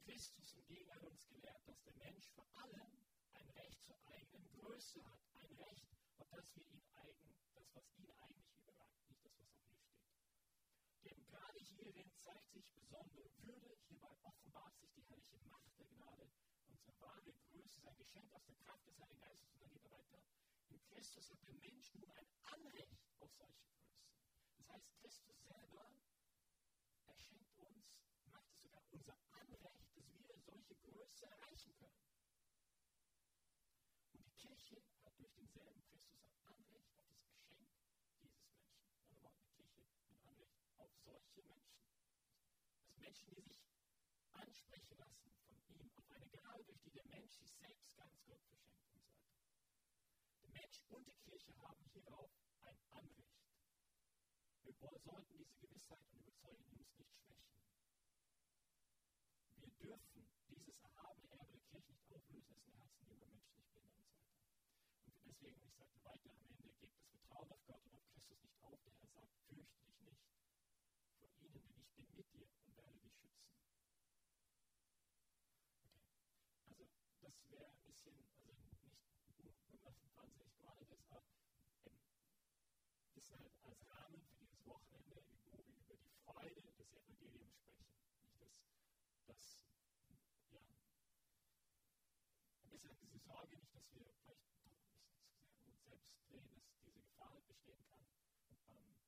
Christus 0.04 0.52
hingegen 0.52 0.92
hat 0.92 1.02
uns 1.04 1.26
gelehrt, 1.28 1.66
dass 1.66 1.82
der 1.84 1.94
Mensch 1.94 2.28
vor 2.34 2.46
allem 2.58 3.06
ein 3.32 3.48
Recht 3.50 3.82
zur 3.84 3.96
eigenen 4.04 4.50
Größe 4.50 5.02
hat. 5.06 5.20
Ein 5.32 5.52
Recht, 5.64 5.88
auf 6.18 6.28
das 6.28 6.54
wir 6.54 6.66
ihn 6.66 6.84
eigen, 6.96 7.34
das, 7.54 7.74
was 7.74 7.96
ihn 7.96 8.10
eigentlich 8.20 8.54
überragt, 8.58 9.08
nicht 9.08 9.24
das, 9.24 9.38
was 9.38 9.50
auch 9.54 9.64
hier 9.64 9.78
steht. 9.78 10.04
Denn 11.04 11.24
gerade 11.24 11.58
hierin 11.60 12.12
zeigt 12.22 12.52
sich 12.52 12.70
besondere 12.74 13.30
Würde, 13.38 13.78
hierbei 13.88 14.14
offenbart 14.24 14.76
sich 14.76 14.92
die 14.92 15.04
herrliche 15.08 15.38
Macht 15.48 15.78
der 15.78 15.86
Gnade. 15.86 16.28
Unsere 16.86 17.00
wahre 17.02 17.32
Größe 17.50 17.78
ist 17.78 17.88
ein 17.88 17.96
Geschenk 17.96 18.32
aus 18.32 18.44
der 18.46 18.54
Kraft 18.54 18.86
des 18.86 18.96
Heiligen 19.00 19.18
Geistes. 19.18 19.50
Und 19.50 19.60
dann 19.60 19.72
geht 19.72 19.84
er 19.86 19.90
weiter. 19.90 20.22
In 20.68 20.80
Christus 20.84 21.32
hat 21.32 21.42
der 21.44 21.54
Mensch 21.54 21.92
nun 21.94 22.08
ein 22.12 22.26
Anrecht 22.44 23.02
auf 23.18 23.32
solche 23.34 23.64
Größe. 23.64 24.06
Das 24.56 24.68
heißt, 24.68 24.94
Christus 25.00 25.42
selber, 25.42 25.90
er 27.06 27.16
schenkt 27.16 27.58
uns, 27.58 27.98
macht 28.26 28.48
es 28.52 28.62
sogar 28.62 28.84
unser 28.92 29.18
Anrecht, 29.32 29.82
dass 29.96 30.14
wir 30.28 30.38
solche 30.38 30.76
Größe 30.76 31.26
erreichen 31.26 31.74
können. 31.74 32.06
Und 34.12 34.24
die 34.24 34.34
Kirche 34.36 34.80
hat 35.02 35.18
durch 35.18 35.34
denselben 35.34 35.82
Christus 35.90 36.22
ein 36.22 36.38
Anrecht 36.44 36.94
auf 36.94 37.08
das 37.10 37.26
Geschenk 37.34 37.66
dieses 37.66 37.98
Menschen. 37.98 38.30
Oder 39.10 39.24
war 39.24 39.34
die 39.34 39.50
Kirche 39.50 39.82
ein 39.82 40.22
Anrecht 40.22 40.62
auf 40.76 40.94
solche 41.02 41.42
Menschen. 41.42 41.82
Also 42.78 42.94
Menschen, 43.00 43.34
die 43.34 43.42
sich 43.42 43.65
ansprechen 44.56 44.96
lassen 44.96 45.30
von 45.44 45.58
ihm, 45.68 45.90
auf 45.94 46.10
eine 46.10 46.28
Gabe, 46.28 46.64
durch 46.64 46.80
die 46.80 46.90
der 46.90 47.04
Mensch 47.06 47.32
sich 47.32 47.52
selbst 47.52 47.94
ganz 47.96 48.16
Gott 48.24 48.40
verschenkt 48.48 48.88
und 48.90 49.04
so 49.04 49.12
weiter. 49.12 49.36
Der 50.42 50.50
Mensch 50.50 50.80
und 50.88 51.06
die 51.06 51.16
Kirche 51.28 51.52
haben 51.60 51.84
hierauf 51.92 52.30
ein 52.64 52.78
Anrecht. 52.90 53.36
Wir 54.62 54.72
sollten 54.72 55.36
diese 55.36 55.56
Gewissheit 55.60 56.00
und 56.10 56.20
Überzeugung 56.20 56.68
uns 56.72 56.96
nicht 56.96 57.14
schwächen. 57.20 57.60
Wir 59.56 59.70
dürfen 59.76 60.26
dieses 60.48 60.78
erhabene 60.80 61.28
Erbe 61.36 61.52
der 61.52 61.60
Kirche 61.68 61.92
nicht 61.92 62.12
auflösen, 62.12 62.56
es 62.56 62.64
in 62.64 62.72
den 62.72 62.78
Herzen 62.80 63.06
junger 63.08 63.26
Menschen 63.26 63.56
nicht 63.56 63.72
behindern 63.74 64.08
und 64.08 64.16
so. 64.16 64.32
Und 65.12 65.26
deswegen, 65.26 65.60
ich 65.66 65.74
sagte 65.76 66.02
weiter 66.02 66.30
am 66.32 66.40
Ende, 66.48 66.72
gebt 66.80 66.96
das 66.96 67.08
Vertrauen 67.12 67.52
auf 67.52 67.60
Gott 67.66 67.84
und 67.84 67.94
auf 67.94 68.08
Christus 68.08 68.42
nicht 68.42 68.62
auf. 68.64 68.80
Der 68.82 68.94
Herr 68.96 69.10
sagt, 69.12 69.32
fürchte 69.44 69.76
dich 69.76 69.84
nicht 69.84 70.16
vor 71.20 71.28
ihnen, 71.40 71.60
denn 71.60 71.76
ich 71.76 71.92
bin 71.94 72.08
mit 72.16 72.32
dir 72.32 72.48
und 72.64 72.76
werde 72.76 72.98
dich 72.98 73.14
schützen. 73.20 73.46
Okay, 76.68 76.90
also 76.96 77.15
das 77.26 77.50
wäre 77.50 77.66
ein 77.66 77.82
bisschen, 77.82 78.14
also 79.82 79.98
nicht 80.00 80.16
wahnsinnig 80.16 80.54
gewartet 80.54 80.88
ist, 80.92 81.10
aber 81.10 81.22
ähm, 81.86 81.98
ist 83.16 83.30
halt 83.32 83.52
als 83.64 83.80
Rahmen 83.90 84.22
für 84.30 84.36
dieses 84.38 84.64
Wochenende, 84.66 85.16
wo 85.26 85.58
wir 85.58 85.64
über 85.64 85.96
die 85.96 86.12
Freude 86.24 86.60
des 86.62 86.78
Evangeliums 86.78 87.50
sprechen. 87.58 87.90
Nicht 88.30 89.28
das, 89.28 89.58
das 90.06 90.20
ja, 90.54 90.60
ein 92.62 92.70
bisschen 92.70 92.96
diese 93.02 93.18
Sorge, 93.26 93.56
nicht, 93.58 93.74
dass 93.74 93.90
wir 93.92 94.04
vielleicht 94.06 94.28
doch 94.28 94.38
ein 94.62 94.70
zu 94.70 94.94
sehr 95.02 95.18
um 95.58 95.66
uns 95.66 95.82
selbst 95.82 96.14
drehen, 96.30 96.46
dass 96.54 96.62
diese 96.78 96.92
Gefahr 96.92 97.30
halt 97.32 97.46
bestehen 97.48 97.82
kann. 97.90 98.06
Ähm, 98.70 99.02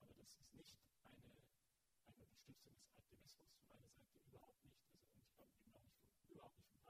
aber 0.00 0.14
das 0.14 0.32
ist 0.40 0.54
nicht 0.54 0.80
eine, 1.04 1.44
eine 2.08 2.24
Unterstützung 2.24 2.72
des 2.72 2.88
Aktivismus 2.96 3.52
von 3.52 3.68
meiner 3.68 3.90
Seite, 3.92 4.16
überhaupt 4.32 4.64
nicht. 4.64 4.80
Also, 4.88 5.04
und 5.12 5.20
ich 5.20 5.34
glaube 5.36 5.52
auch 5.52 5.68
nicht 5.76 6.30
überhaupt 6.30 6.58
nicht 6.58 6.83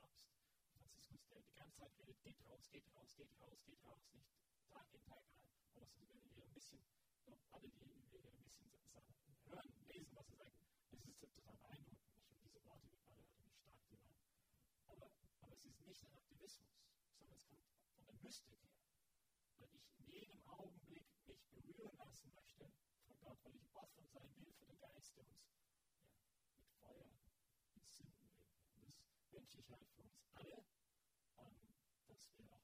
die 1.43 1.55
ganze 1.55 1.79
Zeit 1.79 1.93
redet, 1.99 2.23
geht 2.23 2.37
raus, 2.47 2.69
geht 2.71 2.87
raus, 2.95 3.15
geht 3.17 3.33
raus, 3.41 3.65
geht 3.65 3.85
raus, 3.85 4.03
nicht 4.13 4.29
Tag 4.71 4.87
in, 4.93 5.05
Tag 5.05 5.25
aus. 5.31 5.49
Also 5.75 5.87
wenn 6.09 6.37
ihr 6.37 6.45
ein 6.45 6.53
bisschen, 6.53 6.81
alle, 7.51 7.69
die 7.69 7.87
wir 7.87 7.97
hier 8.11 8.31
ein 8.31 8.43
bisschen 8.45 8.71
hören, 9.47 9.75
lesen, 9.89 10.15
was 10.15 10.29
er 10.31 10.37
sagt, 10.37 10.57
es 10.93 11.05
ist 11.07 11.21
total 11.21 11.57
beeindruckend. 11.59 12.15
Nicht? 12.17 12.31
Und 12.31 12.43
diese 12.43 12.65
Worte, 12.65 12.91
wie 12.91 12.99
gerade 12.99 13.23
wie 13.25 13.39
stark 13.39 13.85
die 13.89 13.99
waren. 13.99 14.15
Aber, 14.87 15.11
aber 15.41 15.55
es 15.55 15.65
ist 15.65 15.87
nicht 15.87 16.05
ein 16.05 16.17
Aktivismus, 16.17 16.75
sondern 17.19 17.37
es 17.37 17.47
kommt 17.47 17.63
von 17.97 18.07
der 18.07 18.17
Mystik 18.23 18.59
her. 18.63 18.79
Weil 19.59 19.71
ich 19.75 19.89
in 19.99 20.07
jedem 20.13 20.41
Augenblick 20.49 21.07
mich 21.27 21.45
berühren 21.51 21.97
lassen 21.97 22.33
möchte 22.35 22.71
von 23.07 23.19
Gott, 23.21 23.39
weil 23.45 23.55
ich 23.57 23.75
offen 23.75 24.07
sein 24.09 24.35
will 24.37 24.53
für 24.53 24.67
den 24.67 24.79
Geist, 24.79 25.17
der 25.17 25.27
uns 25.29 25.55
ja, 26.03 26.11
mit 26.61 26.73
Feuer 26.81 27.07
ins 27.75 27.97
Sünden 27.97 28.31
will. 28.33 28.49
Und 28.75 28.89
das 28.89 29.33
wünsche 29.33 29.61
ich 29.61 29.71
halt 29.71 29.87
für 29.95 30.03
uns 30.03 30.19
alle, 30.35 30.65
ähm, 32.15 32.64